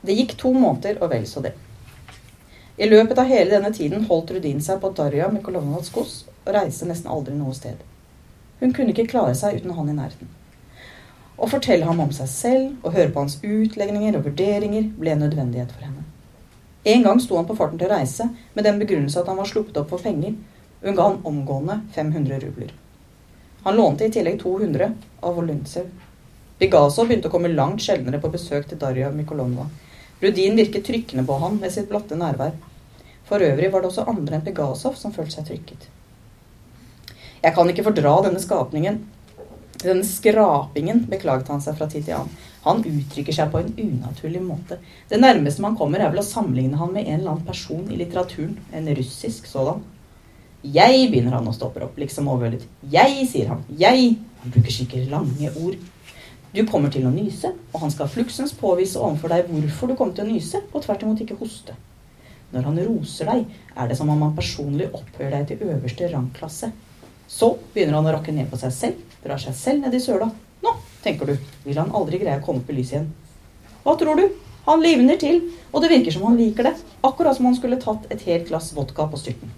Det 0.05 0.15
gikk 0.15 0.37
to 0.39 0.53
måneder, 0.53 1.01
og 1.03 1.11
vel 1.11 1.25
så 1.27 1.41
det. 1.45 1.55
I 2.77 2.89
løpet 2.89 3.19
av 3.19 3.29
hele 3.31 3.53
denne 3.53 3.71
tiden 3.71 4.07
holdt 4.09 4.33
Rudin 4.35 4.63
seg 4.63 4.81
på 4.83 4.89
Darja 4.99 5.29
Mikolovnas 5.31 5.93
gods 5.95 6.15
og 6.43 6.55
reiste 6.57 6.89
nesten 6.89 7.11
aldri 7.11 7.37
noe 7.39 7.55
sted. 7.55 7.77
Hun 8.59 8.73
kunne 8.75 8.91
ikke 8.91 9.07
klare 9.13 9.35
seg 9.39 9.61
uten 9.61 9.77
han 9.77 9.93
i 9.93 9.95
nærheten. 9.95 10.31
Å 11.39 11.47
fortelle 11.51 11.87
ham 11.87 12.03
om 12.03 12.11
seg 12.15 12.31
selv 12.31 12.87
og 12.87 12.97
høre 12.97 13.13
på 13.15 13.23
hans 13.23 13.39
utlegninger 13.43 14.19
og 14.19 14.27
vurderinger 14.27 14.91
ble 14.99 15.15
en 15.15 15.23
nødvendighet 15.23 15.71
for 15.71 15.87
henne. 15.87 16.03
En 16.85 17.07
gang 17.07 17.23
sto 17.23 17.39
han 17.39 17.47
på 17.47 17.57
farten 17.61 17.79
til 17.79 17.89
å 17.89 17.95
reise 17.95 18.27
med 18.55 18.67
den 18.67 18.83
begrunnelse 18.83 19.23
at 19.23 19.31
han 19.31 19.39
var 19.39 19.49
sluppet 19.51 19.79
opp 19.81 19.95
for 19.95 20.03
penger. 20.03 20.35
Hun 20.83 20.99
ga 20.99 21.09
han 21.13 21.23
omgående 21.31 21.79
500 21.95 22.43
rubler. 22.43 22.75
Han 23.65 23.79
lånte 23.79 24.05
i 24.05 24.13
tillegg 24.13 24.43
200 24.43 24.91
av 25.23 25.39
Volintsev. 25.39 25.87
Bigasov 26.59 27.07
begynte 27.07 27.31
å 27.31 27.33
komme 27.33 27.55
langt 27.55 27.87
sjeldnere 27.87 28.19
på 28.21 28.35
besøk 28.35 28.67
til 28.69 28.83
Darja 28.83 29.15
Mikolonova. 29.15 29.71
Rudin 30.23 30.57
virket 30.57 30.87
trykkende 30.87 31.25
på 31.27 31.39
ham 31.43 31.59
med 31.61 31.73
sitt 31.75 31.89
blotte 31.91 32.17
nærvær. 32.19 32.55
For 33.29 33.43
øvrig 33.43 33.73
var 33.73 33.83
det 33.83 33.91
også 33.91 34.07
andre 34.09 34.39
enn 34.39 34.45
Pegasov 34.45 34.97
som 35.01 35.13
følte 35.13 35.39
seg 35.39 35.49
trykket. 35.49 35.89
Jeg 37.45 37.53
kan 37.57 37.69
ikke 37.69 37.85
fordra 37.85 38.15
denne 38.25 38.41
skapningen, 38.41 39.03
denne 39.85 40.05
skrapingen, 40.09 41.03
beklaget 41.11 41.51
han 41.53 41.61
seg 41.61 41.77
fra 41.77 41.89
tid 41.93 42.07
til 42.07 42.17
annen. 42.17 42.37
Han 42.65 42.81
uttrykker 42.89 43.37
seg 43.37 43.51
på 43.53 43.61
en 43.61 43.73
unaturlig 43.77 44.41
måte. 44.41 44.79
Det 45.11 45.19
nærmeste 45.21 45.61
man 45.61 45.77
kommer, 45.77 46.01
er 46.01 46.13
vel 46.13 46.23
å 46.23 46.25
sammenligne 46.25 46.79
han 46.81 46.95
med 46.95 47.05
en 47.05 47.19
eller 47.19 47.35
annen 47.35 47.49
person 47.49 47.83
i 47.93 47.99
litteraturen. 48.01 48.55
En 48.73 48.89
russisk 48.97 49.51
sådan. 49.51 49.83
Jeg, 50.65 51.11
begynner 51.13 51.37
han 51.37 51.51
og 51.51 51.57
stopper 51.59 51.85
opp, 51.85 51.99
liksom 52.01 52.31
overveldet. 52.33 52.65
Jeg, 52.89 53.27
sier 53.29 53.53
han. 53.53 53.61
Jeg. 53.77 54.15
Han 54.41 54.55
bruker 54.55 54.73
sikkert 54.73 55.11
lange 55.13 55.53
ord. 55.61 55.77
Du 56.55 56.61
kommer 56.71 56.93
til 56.95 57.03
å 57.09 57.11
nyse, 57.11 57.51
og 57.73 57.81
han 57.83 57.91
skal 57.91 58.07
fluksens 58.07 58.53
påvise 58.55 59.01
overfor 59.03 59.33
deg 59.33 59.49
hvorfor 59.51 59.91
du 59.91 59.97
kommer 59.99 60.15
til 60.15 60.23
å 60.23 60.31
nyse, 60.31 60.61
og 60.71 60.85
tvert 60.85 61.03
imot 61.03 61.23
ikke 61.25 61.39
hoste. 61.41 61.75
Når 62.55 62.69
han 62.69 62.79
roser 62.87 63.27
deg, 63.27 63.49
er 63.75 63.89
det 63.91 63.97
som 63.99 64.13
om 64.13 64.23
han 64.23 64.37
personlig 64.37 64.87
opphøyer 64.95 65.35
deg 65.35 65.49
til 65.49 65.65
øverste 65.67 66.11
rangklasse. 66.13 66.71
Så 67.27 67.49
begynner 67.75 67.99
han 67.99 68.07
å 68.07 68.15
rakke 68.15 68.35
ned 68.37 68.47
på 68.53 68.61
seg 68.61 68.75
selv, 68.77 69.03
drar 69.25 69.43
seg 69.43 69.57
selv 69.59 69.83
ned 69.83 69.99
i 69.99 70.03
søla. 70.05 70.31
Nå, 70.63 70.77
tenker 71.03 71.33
du, 71.33 71.51
vil 71.65 71.81
han 71.81 71.91
aldri 71.91 72.23
greie 72.23 72.39
å 72.39 72.47
komme 72.47 72.63
opp 72.63 72.71
i 72.71 72.79
lyset 72.79 73.01
igjen. 73.01 73.11
Hva 73.83 73.97
tror 73.99 74.23
du? 74.23 74.29
Han 74.69 74.85
livner 74.85 75.19
til, 75.21 75.43
og 75.73 75.83
det 75.83 75.91
virker 75.91 76.15
som 76.15 76.29
han 76.29 76.39
liker 76.39 76.71
det. 76.71 76.77
Akkurat 77.03 77.35
som 77.35 77.51
han 77.51 77.59
skulle 77.59 77.83
tatt 77.83 78.07
et 78.15 78.23
helt 78.29 78.47
glass 78.53 78.71
vodka 78.77 79.09
på 79.11 79.19
styrten. 79.19 79.51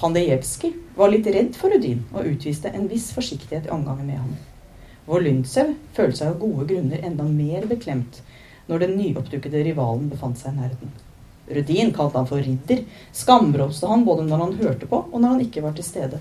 Pandejevskij 0.00 0.72
var 0.96 1.12
litt 1.12 1.28
redd 1.28 1.52
for 1.60 1.68
Rudin 1.68 2.06
og 2.14 2.24
utviste 2.24 2.72
en 2.72 2.88
viss 2.88 3.10
forsiktighet 3.12 3.68
i 3.68 3.74
omgangen 3.76 4.08
med 4.08 4.16
ham. 4.22 4.32
Volintsev 5.10 5.72
følte 5.96 6.20
seg 6.20 6.32
av 6.32 6.40
gode 6.40 6.68
grunner 6.70 7.02
enda 7.06 7.24
mer 7.26 7.64
beklemt 7.70 8.20
når 8.70 8.84
den 8.84 8.92
nyoppdukkede 9.00 9.64
rivalen 9.66 10.10
befant 10.10 10.38
seg 10.38 10.54
i 10.54 10.60
nærheten. 10.60 10.92
Rudin 11.50 11.88
kalte 11.94 12.20
han 12.20 12.28
for 12.30 12.38
ridder, 12.46 12.84
skambråste 13.12 13.88
han 13.90 14.04
både 14.06 14.28
når 14.28 14.44
han 14.44 14.58
hørte 14.60 14.86
på 14.86 15.00
og 15.02 15.16
når 15.16 15.34
han 15.34 15.42
ikke 15.48 15.64
var 15.64 15.74
til 15.74 15.86
stede. 15.88 16.20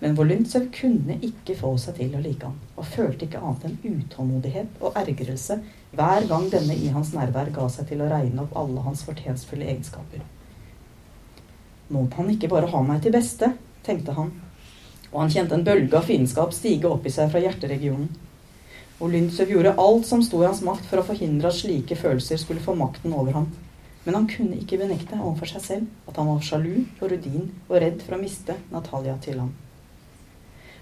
Men 0.00 0.16
Volyntsev 0.18 0.70
kunne 0.74 1.18
ikke 1.22 1.54
få 1.60 1.74
seg 1.78 1.98
til 2.00 2.14
å 2.16 2.22
like 2.24 2.48
han, 2.48 2.56
og 2.74 2.88
følte 2.90 3.26
ikke 3.26 3.42
annet 3.42 3.66
enn 3.68 3.98
utålmodighet 4.00 4.80
og 4.80 4.96
ergrelse 4.98 5.60
hver 5.92 6.26
gang 6.30 6.48
denne 6.50 6.74
i 6.74 6.88
hans 6.94 7.12
nærvær 7.14 7.52
ga 7.54 7.68
seg 7.70 7.90
til 7.90 8.00
å 8.02 8.08
regne 8.10 8.46
opp 8.46 8.56
alle 8.58 8.82
hans 8.86 9.04
fortjenstfulle 9.06 9.68
egenskaper. 9.68 10.24
Må 11.92 12.08
han 12.16 12.32
ikke 12.32 12.50
bare 12.50 12.72
ha 12.72 12.80
meg 12.88 13.04
til 13.04 13.14
beste, 13.14 13.52
tenkte 13.86 14.16
han, 14.16 14.32
og 15.12 15.20
han 15.20 15.32
kjente 15.32 15.56
en 15.56 15.64
bølge 15.64 15.96
av 15.98 16.06
fiendskap 16.08 16.54
stige 16.56 16.88
opp 16.88 17.06
i 17.06 17.12
seg 17.12 17.30
fra 17.32 17.42
hjerteregionen. 17.44 18.08
Volintsev 18.98 19.50
gjorde 19.50 19.74
alt 19.82 20.06
som 20.06 20.22
sto 20.22 20.40
i 20.42 20.46
hans 20.46 20.62
makt 20.64 20.86
for 20.88 21.02
å 21.02 21.06
forhindre 21.06 21.50
at 21.50 21.58
slike 21.58 21.96
følelser 21.98 22.40
skulle 22.40 22.62
få 22.64 22.74
makten 22.78 23.12
over 23.12 23.34
ham. 23.34 23.50
Men 24.04 24.16
han 24.18 24.28
kunne 24.30 24.58
ikke 24.58 24.78
benekte 24.80 25.18
overfor 25.18 25.50
seg 25.52 25.64
selv 25.66 26.10
at 26.10 26.18
han 26.18 26.30
var 26.30 26.44
sjalu 26.46 26.84
på 26.98 27.10
Rudin 27.10 27.50
og 27.68 27.76
redd 27.82 28.00
for 28.02 28.16
å 28.16 28.22
miste 28.22 28.56
Natalia 28.72 29.16
til 29.22 29.38
ham. 29.42 29.52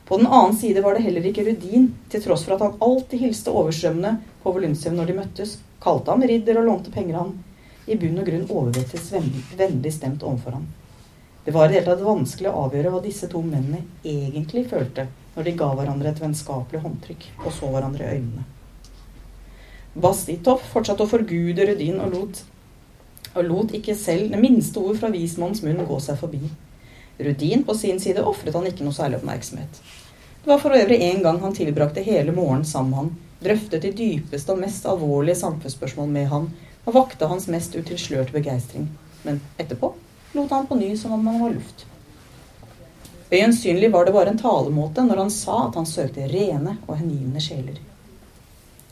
På 0.09 0.19
den 0.19 0.27
annen 0.27 0.57
side 0.59 0.83
var 0.83 0.97
det 0.97 1.05
heller 1.05 1.27
ikke 1.29 1.45
Rudin, 1.47 1.93
til 2.11 2.23
tross 2.25 2.43
for 2.47 2.57
at 2.57 2.65
han 2.65 2.81
alltid 2.83 3.21
hilste 3.23 3.53
overstrømmende 3.55 4.17
på 4.43 4.53
Volynsev 4.57 4.97
når 4.97 5.11
de 5.11 5.17
møttes, 5.21 5.53
kalte 5.81 6.11
ham 6.11 6.25
ridder 6.27 6.59
og 6.61 6.67
lånte 6.67 6.93
penger 6.95 7.21
av 7.21 7.29
ham, 7.29 7.37
i 7.87 7.97
bunn 8.01 8.19
og 8.21 8.27
grunn 8.27 8.49
overvettes 8.51 9.13
vennlig 9.15 9.93
stemt 9.95 10.25
overfor 10.27 10.59
ham. 10.59 10.67
Det 11.51 11.55
var 11.55 11.65
i 11.65 11.69
det 11.69 11.75
hele 11.75 11.87
tatt 11.91 12.03
vanskelig 12.07 12.47
å 12.47 12.59
avgjøre 12.69 12.91
hva 12.95 12.99
disse 13.03 13.27
to 13.27 13.41
mennene 13.43 13.81
egentlig 14.07 14.61
følte 14.71 15.09
når 15.35 15.47
de 15.49 15.53
ga 15.59 15.71
hverandre 15.75 16.11
et 16.13 16.21
vennskapelig 16.23 16.79
håndtrykk 16.85 17.25
og 17.41 17.49
så 17.57 17.71
hverandre 17.73 18.05
i 18.07 18.19
øynene. 18.21 18.45
Bastitov 20.05 20.61
fortsatte 20.71 21.03
å 21.03 21.11
forgude 21.11 21.65
Rudin 21.67 21.97
og 22.05 22.13
lot 22.13 22.39
og 23.33 23.49
lot 23.49 23.75
ikke 23.75 23.97
selv 23.99 24.31
det 24.31 24.39
minste 24.39 24.79
ord 24.79 25.01
fra 25.01 25.11
vismannens 25.11 25.65
munn 25.67 25.83
gå 25.89 25.97
seg 26.05 26.21
forbi. 26.21 26.53
Rudin 27.19 27.65
på 27.67 27.75
sin 27.81 27.99
side 28.05 28.23
ofret 28.23 28.55
han 28.55 28.69
ikke 28.71 28.87
noe 28.87 28.95
særlig 28.95 29.19
oppmerksomhet. 29.19 29.81
Det 30.45 30.53
var 30.53 30.63
for 30.63 30.77
øvrig 30.79 31.01
en 31.09 31.25
gang 31.25 31.41
han 31.43 31.57
tilbrakte 31.59 32.05
hele 32.07 32.37
morgenen 32.37 32.69
sammen 32.75 32.93
med 32.93 33.01
han, 33.01 33.11
drøftet 33.43 33.89
de 33.89 33.91
dypeste 34.05 34.55
og 34.55 34.63
mest 34.63 34.87
alvorlige 34.87 35.43
samfunnsspørsmål 35.43 36.15
med 36.15 36.31
han, 36.31 36.47
og 36.87 36.95
vakte 36.95 37.27
hans 37.35 37.51
mest 37.51 37.75
utilslørte 37.75 38.39
begeistring. 38.39 38.87
Men 39.27 39.43
etterpå 39.59 39.91
lot 40.33 40.51
han 40.51 40.67
på 40.67 40.79
ny 40.79 40.97
som 40.97 41.13
om 41.13 41.27
han 41.27 41.41
var 41.41 41.51
luft. 41.51 41.87
Øyensynlig 43.31 43.93
var 43.93 44.05
det 44.05 44.13
bare 44.13 44.31
en 44.35 44.39
talemåte 44.39 45.05
når 45.07 45.17
han 45.17 45.31
sa 45.31 45.61
at 45.69 45.77
han 45.79 45.87
søkte 45.87 46.27
rene 46.29 46.77
og 46.87 46.97
hengivne 46.99 47.41
sjeler. 47.41 47.79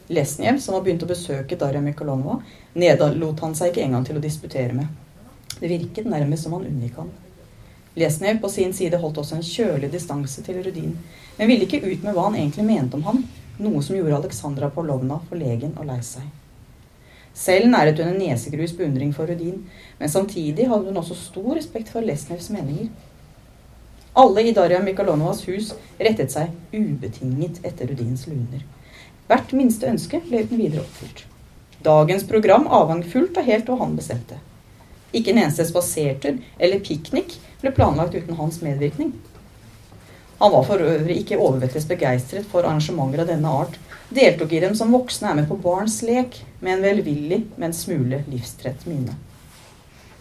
Lesniev, 0.08 0.60
som 0.62 0.74
var 0.74 0.84
begynt 0.86 1.02
å 1.04 1.10
besøke 1.10 1.58
Darja 1.58 1.82
Mykolonova, 1.84 2.38
nedlot 2.78 3.42
han 3.44 3.56
seg 3.58 3.72
ikke 3.72 3.82
engang 3.84 4.06
til 4.06 4.16
å 4.16 4.22
disputere 4.24 4.72
med. 4.72 4.86
Det 5.58 5.68
virket 5.68 6.06
nærmest 6.08 6.46
som 6.46 6.54
han 6.56 6.68
unngikk 6.70 7.02
han. 7.02 7.10
Lesniev 7.98 8.38
på 8.40 8.48
sin 8.48 8.72
side 8.72 9.00
holdt 9.02 9.18
også 9.18 9.36
en 9.36 9.44
kjølig 9.44 9.90
distanse 9.92 10.42
til 10.46 10.62
Rudin, 10.62 10.94
men 11.36 11.50
ville 11.50 11.66
ikke 11.66 11.82
ut 11.82 12.06
med 12.06 12.14
hva 12.14 12.28
han 12.28 12.38
egentlig 12.38 12.64
mente 12.68 12.96
om 12.96 13.04
han, 13.10 13.24
noe 13.58 13.82
som 13.82 13.98
gjorde 13.98 14.20
Aleksandra 14.20 14.70
Polovna 14.70 15.18
forlegen 15.28 15.74
og 15.76 15.90
lei 15.90 15.98
seg. 16.06 16.22
Selv 17.38 17.70
næret 17.70 18.00
hun 18.02 18.16
en 18.16 18.18
nesegrus 18.18 18.72
beundring 18.74 19.12
for 19.14 19.30
Rudin, 19.30 19.60
men 19.98 20.10
samtidig 20.10 20.66
hadde 20.66 20.90
hun 20.90 20.96
også 20.96 21.14
stor 21.14 21.54
respekt 21.54 21.92
for 21.94 22.02
Lesnevs 22.02 22.50
meninger. 22.50 22.90
Alle 24.18 24.42
i 24.42 24.52
Darja 24.56 24.80
Mikhalonovas 24.82 25.44
hus 25.46 25.70
rettet 26.00 26.34
seg 26.34 26.50
ubetinget 26.74 27.60
etter 27.62 27.86
Rudins 27.86 28.26
luner. 28.26 28.64
Hvert 29.28 29.52
minste 29.54 29.86
ønske 29.86 30.18
ble 30.24 30.42
uten 30.42 30.58
videre 30.58 30.82
oppfylt. 30.82 31.22
Dagens 31.84 32.24
program 32.26 32.66
avhang 32.66 33.04
fullt 33.06 33.38
og 33.38 33.46
helt 33.46 33.70
hva 33.70 33.78
han 33.84 33.94
bestemte. 33.94 34.40
Ikke 35.14 35.30
en 35.30 35.38
eneste 35.44 35.68
spasertur 35.68 36.40
eller 36.58 36.82
piknik 36.82 37.36
ble 37.62 37.70
planlagt 37.76 38.16
uten 38.18 38.40
hans 38.40 38.58
medvirkning. 38.64 39.12
Han 40.40 40.52
var 40.56 40.66
for 40.66 40.82
øvrig 40.82 41.20
ikke 41.22 41.38
overvettes 41.38 41.86
begeistret 41.86 42.46
for 42.50 42.66
arrangementer 42.66 43.22
av 43.22 43.30
denne 43.30 43.52
art, 43.62 43.78
deltok 44.14 44.52
i 44.52 44.60
dem 44.64 44.76
som 44.78 44.92
voksne 44.94 45.30
er 45.30 45.40
med 45.40 45.48
på 45.48 45.58
barns 45.62 46.00
lek, 46.06 46.40
med 46.60 46.76
en 46.76 46.84
velvillig, 46.84 47.42
men 47.56 47.76
smule 47.76 48.22
livstrett 48.28 48.86
mine. 48.88 49.16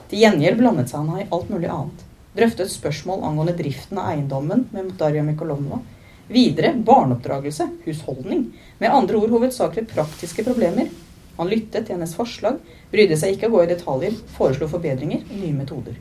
Til 0.08 0.24
gjengjeld 0.24 0.60
blandet 0.60 0.92
seg 0.92 1.04
han 1.04 1.24
i 1.24 1.30
alt 1.32 1.52
mulig 1.52 1.70
annet. 1.72 2.04
Drøftet 2.38 2.72
spørsmål 2.72 3.24
angående 3.26 3.58
driften 3.58 4.00
av 4.00 4.12
eiendommen 4.14 4.68
med 4.72 4.94
Darja 5.00 5.24
Mikolovna, 5.26 5.82
Videre 6.28 6.74
barneoppdragelse, 6.74 7.70
husholdning. 7.86 8.52
Med 8.78 8.92
andre 8.92 9.18
ord 9.18 9.32
hovedsakelig 9.32 9.88
praktiske 9.88 10.44
problemer. 10.44 10.90
Han 11.38 11.48
lyttet 11.48 11.86
til 11.86 11.96
hennes 11.96 12.16
forslag, 12.18 12.58
brydde 12.92 13.16
seg 13.20 13.36
ikke 13.36 13.48
å 13.48 13.54
gå 13.56 13.64
i 13.64 13.70
detaljer, 13.72 14.16
foreslo 14.36 14.68
forbedringer 14.68 15.24
og 15.24 15.36
nye 15.38 15.56
metoder. 15.56 15.96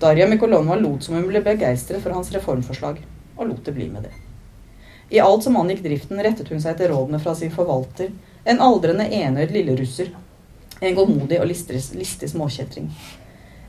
Darja 0.00 0.28
Mikolonova 0.30 0.78
lot 0.80 1.04
som 1.04 1.18
hun 1.18 1.28
ble 1.28 1.44
begeistret 1.44 2.00
for 2.00 2.14
hans 2.16 2.32
reformforslag, 2.32 3.02
og 3.36 3.48
lot 3.50 3.64
det 3.66 3.76
bli 3.76 3.90
med 3.92 4.08
det. 4.08 4.14
I 5.12 5.20
alt 5.20 5.44
som 5.44 5.56
angikk 5.60 5.82
driften, 5.84 6.20
rettet 6.24 6.48
hun 6.48 6.60
seg 6.62 6.72
etter 6.72 6.88
rådene 6.88 7.18
fra 7.20 7.34
sin 7.36 7.52
forvalter, 7.52 8.14
en 8.48 8.62
aldrende 8.64 9.04
enøyd 9.12 9.50
lillerusser, 9.52 10.08
en 10.80 10.94
godmodig 10.96 11.36
og 11.36 11.50
listig, 11.50 11.82
listig 12.00 12.30
småkjetring. 12.32 12.88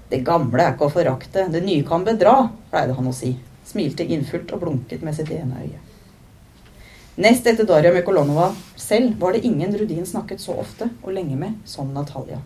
Det 0.07 0.21
gamle 0.23 0.63
er 0.63 0.77
ikke 0.77 0.87
å 0.87 0.93
forakte, 0.93 1.49
det 1.51 1.65
nye 1.65 1.83
kan 1.83 2.05
bedra, 2.07 2.47
pleide 2.71 2.95
han 2.95 3.11
å 3.11 3.15
si 3.17 3.33
smilte 3.67 4.07
innfullt 4.07 4.55
og 4.55 4.63
blunket 4.63 5.03
med 5.03 5.19
sitt 5.19 5.31
ene 5.35 5.65
øye. 5.65 5.83
Nest 7.23 7.45
etter 7.51 7.67
Darja 7.67 7.91
Mykolonova 7.93 8.53
selv 8.79 9.19
var 9.19 9.35
det 9.35 9.43
ingen 9.45 9.75
Rudin 9.77 10.07
snakket 10.07 10.41
så 10.41 10.55
ofte 10.63 10.89
og 11.03 11.11
lenge 11.13 11.35
med 11.37 11.59
som 11.67 11.91
Natalia. 11.93 12.39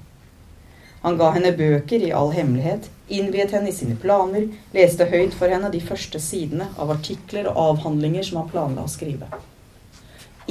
Han 1.08 1.16
ga 1.16 1.30
henne 1.32 1.54
bøker 1.56 2.02
i 2.04 2.10
all 2.12 2.34
hemmelighet, 2.36 2.90
innviet 3.08 3.54
henne 3.56 3.70
i 3.72 3.76
sine 3.76 3.94
planer, 3.96 4.50
leste 4.76 5.06
høyt 5.08 5.38
for 5.40 5.48
henne 5.48 5.70
de 5.72 5.80
første 5.80 6.20
sidene 6.20 6.66
av 6.76 6.90
artikler 6.98 7.48
og 7.48 7.60
avhandlinger 7.62 8.26
som 8.28 8.42
han 8.42 8.50
planla 8.52 8.84
å 8.84 8.92
skrive. 8.92 9.30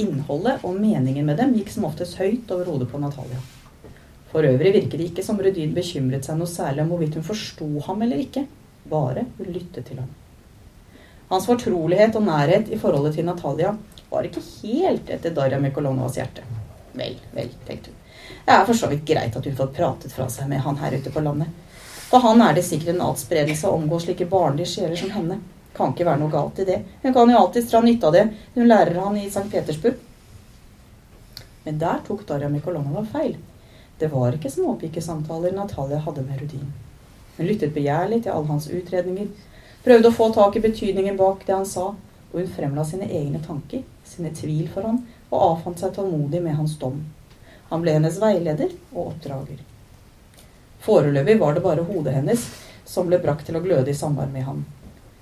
Innholdet 0.01 0.65
og 0.65 0.79
meningen 0.81 1.29
med 1.29 1.37
dem 1.37 1.53
gikk 1.53 1.69
som 1.75 1.85
oftest 1.85 2.17
høyt 2.17 2.49
over 2.55 2.71
hodet 2.71 2.87
på 2.89 3.01
Natalia. 3.03 3.37
For 4.31 4.49
øvrig 4.49 4.71
virket 4.79 4.97
det 4.97 5.11
ikke 5.11 5.27
som 5.27 5.37
Rudin 5.37 5.77
bekymret 5.77 6.25
seg 6.25 6.41
noe 6.41 6.49
særlig 6.49 6.87
om 6.87 6.89
hvorvidt 6.95 7.19
hun 7.19 7.29
forsto 7.29 7.69
ham 7.91 8.01
eller 8.07 8.25
ikke, 8.25 8.47
bare 8.89 9.27
hun 9.37 9.53
lyttet 9.59 9.85
til 9.91 10.01
ham. 10.01 10.09
Hans 11.29 11.45
fortrolighet 11.51 12.17
og 12.17 12.25
nærhet 12.31 12.73
i 12.73 12.81
forholdet 12.81 13.19
til 13.19 13.29
Natalia 13.29 13.75
var 14.09 14.25
ikke 14.25 14.41
helt 14.63 15.13
etter 15.13 15.37
Darja 15.37 15.61
Mikolonovas 15.61 16.17
hjerte. 16.17 16.49
Vel, 16.97 17.21
vel, 17.37 17.53
tenkte 17.69 17.93
hun. 17.93 17.96
Det 18.47 18.53
er 18.55 18.65
for 18.65 18.79
så 18.79 18.87
vidt 18.87 19.03
greit 19.03 19.33
at 19.35 19.45
hun 19.45 19.55
får 19.55 19.73
pratet 19.75 20.13
fra 20.15 20.29
seg 20.31 20.47
med 20.47 20.61
han 20.63 20.77
her 20.79 20.93
ute 20.95 21.11
på 21.11 21.19
landet. 21.19 21.49
For 22.07 22.23
han 22.23 22.39
er 22.41 22.53
det 22.55 22.61
sikkert 22.63 22.93
en 22.93 23.01
atspredelse 23.09 23.67
å 23.67 23.75
omgå 23.75 23.97
slike 23.99 24.27
barnlige 24.31 24.69
sjeler 24.71 24.95
som 24.95 25.09
henne. 25.11 25.41
Kan 25.75 25.91
ikke 25.91 26.05
være 26.07 26.21
noe 26.21 26.31
galt 26.31 26.61
i 26.63 26.65
det. 26.69 26.77
Hun 27.01 27.11
kan 27.17 27.33
jo 27.33 27.41
alltids 27.41 27.67
dra 27.73 27.81
nytte 27.83 28.07
av 28.07 28.15
det. 28.15 28.21
Hun 28.53 28.69
lærer 28.69 29.01
han 29.03 29.17
i 29.19 29.25
St. 29.27 29.43
Petersburg. 29.51 29.99
Men 31.65 31.81
der 31.81 31.99
tok 32.07 32.23
Darja 32.29 32.47
Mikolonova 32.53 33.03
feil. 33.11 33.35
Det 33.99 34.07
var 34.15 34.39
ikke 34.39 34.53
småpikesamtaler 34.55 35.51
Natalia 35.51 35.99
hadde 36.07 36.23
med 36.23 36.39
Rudin. 36.39 36.71
Hun 37.35 37.51
lyttet 37.51 37.75
begjærlig 37.75 38.21
til 38.23 38.31
alle 38.37 38.53
hans 38.53 38.69
utredninger, 38.71 39.27
prøvde 39.83 40.07
å 40.07 40.17
få 40.21 40.29
tak 40.39 40.55
i 40.55 40.63
betydningen 40.63 41.19
bak 41.19 41.43
det 41.43 41.57
han 41.57 41.67
sa, 41.67 41.89
og 42.31 42.39
hun 42.39 42.47
fremla 42.55 42.87
sine 42.87 43.11
egne 43.11 43.43
tanker, 43.43 43.83
sine 44.07 44.31
tvil 44.31 44.71
for 44.71 44.87
han, 44.87 45.03
og 45.27 45.43
avfant 45.51 45.83
seg 45.83 45.97
tålmodig 45.99 46.39
med 46.47 46.55
hans 46.61 46.79
dom. 46.79 47.03
Han 47.69 47.83
ble 47.83 47.97
hennes 47.97 48.19
veileder 48.21 48.71
og 48.93 49.11
oppdrager. 49.11 49.59
Foreløpig 50.87 51.39
var 51.39 51.55
det 51.55 51.65
bare 51.65 51.83
hodet 51.87 52.15
hennes 52.15 52.45
som 52.87 53.09
ble 53.09 53.19
brakt 53.19 53.47
til 53.47 53.57
å 53.59 53.63
gløde 53.63 53.91
i 53.91 53.97
samvær 53.97 54.29
med 54.31 54.47
ham. 54.47 54.63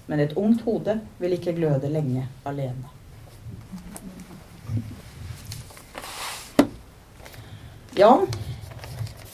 Men 0.05 0.21
et 0.21 0.36
ungt 0.38 0.62
hode 0.67 0.99
vil 1.17 1.34
ikke 1.34 1.55
gløde 1.58 1.89
lenge 1.89 2.27
alene. 2.45 2.91
Ja, 7.95 8.12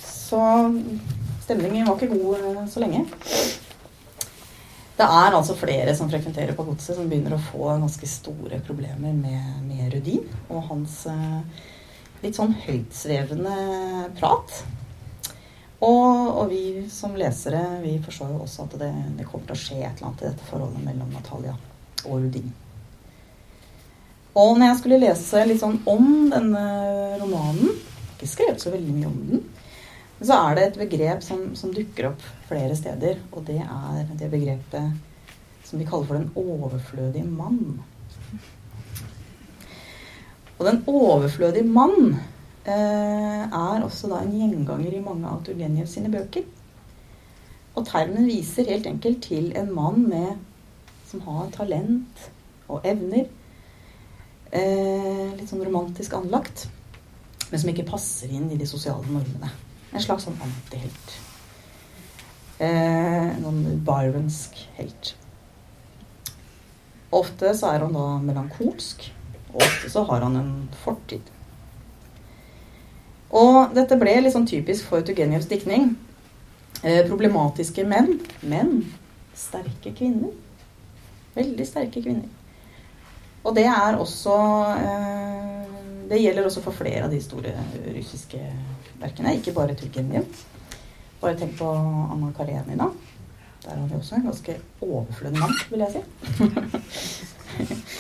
så 0.06 0.39
stemningen 1.43 1.89
var 1.89 1.97
ikke 1.97 2.13
god 2.13 2.39
eh, 2.39 2.67
så 2.69 2.84
lenge. 2.84 3.04
Det 5.02 5.08
er 5.08 5.34
altså 5.34 5.56
flere 5.58 5.95
som 5.97 6.12
frekventerer 6.12 6.54
på 6.54 6.63
godset, 6.67 6.93
som 6.93 7.08
begynner 7.10 7.34
å 7.36 7.41
få 7.41 7.71
ganske 7.71 8.08
store 8.08 8.60
problemer 8.67 9.15
med, 9.17 9.63
med 9.65 9.95
Rudin 9.95 10.28
og 10.54 10.67
hans 10.69 11.00
eh, 11.10 11.63
litt 12.22 12.38
sånn 12.38 12.54
høytsvevende 12.66 13.56
prat. 14.20 14.62
Og, 15.82 16.10
og, 16.38 16.52
vi 16.52 16.86
som 16.94 17.16
lesere 17.18 17.62
vi 17.82 17.96
forstår 18.06 18.36
jo 18.36 18.44
også 18.44 18.68
at 18.68 18.76
det, 18.84 18.92
det, 19.18 19.26
kommer 19.26 19.48
til 19.50 19.56
å 19.56 19.62
skje 19.64 19.80
et 19.80 19.96
eller 19.96 20.12
annet 20.12 20.22
i 20.22 20.28
dette 20.28 20.50
forholdet 20.50 20.84
mellom 20.86 21.16
Natalia 21.16 21.56
og 22.06 22.28
Udin. 22.28 22.52
Og 24.38 24.54
når 24.60 24.68
jeg 24.68 24.80
skulle 24.80 25.02
lese 25.02 25.42
litt 25.48 25.60
sånn 25.60 25.82
om 25.92 26.06
denne 26.32 26.62
romanen 27.20 27.74
Ikke 28.14 28.30
skrevet 28.30 28.62
så 28.64 28.72
veldig 28.72 28.94
mye 28.96 29.10
om 29.10 29.18
den. 29.28 29.42
Men 30.20 30.30
så 30.30 30.38
er 30.38 30.56
det 30.56 30.66
et 30.68 30.80
begrep 30.84 31.26
som, 31.26 31.42
som 31.58 31.74
dukker 31.74 32.12
opp 32.12 32.24
flere 32.46 32.78
steder, 32.78 33.18
og 33.34 33.48
det 33.48 33.58
er 33.66 34.12
det 34.20 34.30
begrepet 34.30 35.66
som 35.66 35.82
vi 35.82 35.88
kaller 35.90 36.06
for 36.06 36.20
den 36.20 36.30
overflødige 36.38 37.26
mann. 37.26 37.82
Og 40.62 40.67
den 40.67 40.84
overflødige 40.86 41.65
mann 41.65 42.19
eh, 42.69 43.45
er 43.50 43.82
også 43.82 44.12
da 44.12 44.19
en 44.21 44.34
gjenganger 44.36 44.93
i 44.93 45.00
mange 45.02 45.26
av 45.26 45.39
Turgenev 45.41 45.88
sine 45.89 46.12
bøker. 46.13 46.43
Og 47.74 47.88
termen 47.88 48.28
viser 48.30 48.67
helt 48.69 48.86
enkelt 48.86 49.24
til 49.26 49.47
en 49.58 49.71
mann 49.74 50.04
med, 50.06 50.36
som 51.10 51.24
har 51.26 51.47
talent 51.56 52.28
og 52.67 52.86
evner. 52.86 53.26
Eh, 54.54 55.32
litt 55.39 55.50
sånn 55.50 55.63
romantisk 55.65 56.13
anlagt, 56.19 56.67
men 57.50 57.63
som 57.63 57.71
ikke 57.71 57.88
passer 57.88 58.30
inn 58.30 58.52
i 58.54 58.60
de 58.60 58.67
sosiale 58.69 59.08
normene. 59.08 59.50
En 59.89 60.04
slags 60.04 60.28
sånn 60.28 60.38
antihelt. 60.45 61.15
Eh, 62.62 63.32
noen 63.41 63.82
byronsk 63.88 64.62
helt. 64.78 65.15
Ofte 67.17 67.56
så 67.58 67.74
er 67.74 67.88
han 67.88 67.97
da 67.97 68.06
melankolsk, 68.21 69.08
og 69.54 69.62
ofte 69.62 69.90
så 69.92 70.04
har 70.08 70.26
han 70.26 70.36
en 70.40 70.52
fortid. 70.84 71.22
Og 73.32 73.72
dette 73.76 73.98
ble 74.00 74.32
sånn 74.32 74.48
typisk 74.48 74.90
for 74.92 75.04
Turgenevs 75.08 75.48
diktning. 75.52 75.94
Eh, 76.84 77.04
problematiske 77.08 77.86
menn. 77.88 78.18
Menn. 78.42 78.82
Sterke 79.38 79.94
kvinner. 79.96 80.34
Veldig 81.36 81.68
sterke 81.68 82.04
kvinner. 82.04 82.28
Og 83.42 83.56
det 83.58 83.66
er 83.66 83.98
også 83.98 84.34
eh, 84.76 85.70
Det 86.12 86.20
gjelder 86.20 86.46
også 86.46 86.62
for 86.62 86.76
flere 86.76 87.06
av 87.08 87.14
de 87.14 87.22
store 87.24 87.54
russiske 87.96 88.42
verkene. 89.00 89.38
Ikke 89.40 89.56
bare 89.56 89.78
Turgenev. 89.80 90.28
Bare 91.22 91.38
tenk 91.40 91.56
på 91.60 91.72
Anna 91.72 92.34
Karenina. 92.36 92.90
Der 93.64 93.78
har 93.78 93.88
vi 93.88 93.96
også 93.96 94.18
en 94.18 94.26
ganske 94.26 94.58
overflødig 94.82 95.40
mann, 95.40 95.54
vil 95.70 95.86
jeg 95.86 95.92
si. 95.94 96.02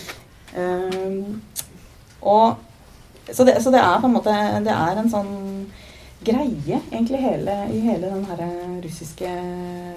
um, 0.55 1.41
og, 2.21 2.55
så, 3.31 3.43
det, 3.43 3.57
så, 3.63 3.71
det, 3.71 3.79
er 3.79 3.99
på 4.01 4.07
en 4.07 4.13
måte 4.13 4.33
Det 4.65 4.73
er 4.73 4.99
en 4.99 5.09
sånn 5.09 5.31
greie 6.21 6.77
egentlig 6.91 7.17
hele, 7.17 7.55
i 7.73 7.79
hele 7.81 8.11
den 8.11 8.25
her 8.29 8.41
russiske 8.83 9.29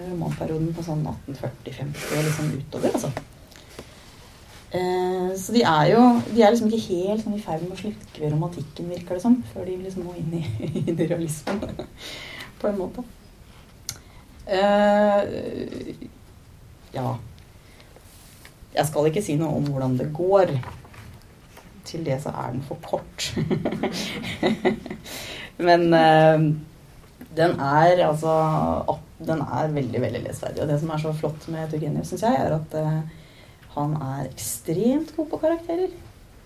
romanperioden 0.08 0.70
på 0.72 0.84
sånn 0.86 1.02
1840-50 1.04 2.14
og 2.16 2.22
liksom 2.28 2.52
utover, 2.54 2.94
altså. 2.96 3.10
Uh, 4.74 5.34
så 5.38 5.52
de 5.54 5.60
er 5.68 5.90
jo 5.92 6.00
de 6.30 6.42
er 6.42 6.54
liksom 6.54 6.70
ikke 6.72 6.96
helt 6.96 7.26
sånn 7.26 7.36
i 7.36 7.42
ferd 7.44 7.66
med 7.66 7.76
å 7.76 7.82
slukke 7.82 8.22
ved 8.22 8.32
romantikken, 8.32 8.88
virker 8.90 9.18
det 9.18 9.22
som, 9.26 9.36
før 9.52 9.68
de 9.68 9.76
liksom 9.82 10.08
må 10.08 10.16
inn 10.18 10.32
i, 10.40 10.42
i 10.80 10.96
realismen 11.04 11.60
på 12.62 12.70
en 12.70 12.80
måte. 12.80 13.04
Uh, 14.48 15.20
ja 16.94 17.14
Jeg 18.74 18.88
skal 18.88 19.06
ikke 19.06 19.22
si 19.22 19.36
noe 19.38 19.54
om 19.54 19.66
hvordan 19.70 19.98
det 20.00 20.10
går. 20.14 20.50
Til 21.86 22.06
det 22.06 22.16
så 22.24 22.32
er 22.34 22.54
den 22.54 22.62
for 22.66 22.80
kort. 22.82 23.28
Men 25.68 25.86
uh, 25.94 26.46
den 27.36 27.60
er 27.60 28.06
altså 28.08 28.32
Den 29.18 29.44
er 29.44 29.70
veldig, 29.74 30.00
veldig 30.02 30.24
lesverdig. 30.24 30.62
Og 30.64 30.68
det 30.68 30.80
som 30.80 30.90
er 30.90 31.04
så 31.04 31.12
flott 31.14 31.46
med 31.52 31.70
Turgenev, 31.70 32.06
syns 32.08 32.26
jeg, 32.26 32.40
er 32.40 32.56
at 32.56 32.74
uh, 32.74 33.22
han 33.76 33.94
er 33.94 34.26
ekstremt 34.26 35.14
god 35.16 35.30
på 35.30 35.42
karakterer. 35.44 35.94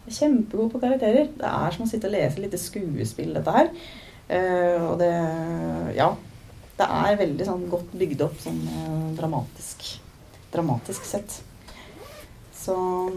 Kjempegod 0.09 0.71
på 0.73 0.83
karakterer. 0.85 1.33
Det 1.33 1.49
er 1.49 1.75
som 1.75 1.85
å 1.85 1.89
sitte 1.89 2.09
og 2.09 2.17
lese 2.17 2.45
litt 2.45 2.57
skuespill, 2.61 3.35
dette 3.37 3.57
her. 3.57 3.73
Uh, 4.29 4.91
og 4.93 4.99
det 5.01 5.13
Ja. 5.97 6.13
Det 6.79 6.87
er 6.87 7.17
veldig 7.19 7.43
sånn 7.43 7.65
godt 7.73 7.95
bygd 7.99 8.21
opp 8.23 8.37
sånn 8.39 8.61
dramatisk. 9.19 9.97
Dramatisk 10.55 11.09
sett. 11.09 11.41
Så 12.69 13.11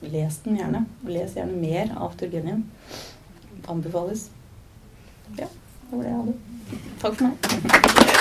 les 0.00 0.38
den 0.44 0.56
gjerne. 0.56 0.86
Les 1.04 1.34
gjerne 1.36 1.60
mer 1.60 1.92
av 2.00 2.16
Turgenev. 2.16 2.62
Anbefales. 3.68 4.30
Ja, 5.36 5.44
det 5.44 5.90
var 5.90 6.06
det 6.06 6.14
jeg 6.14 6.22
hadde. 6.22 6.38
Takk 7.02 7.20
for 7.20 7.28
meg. 7.28 8.17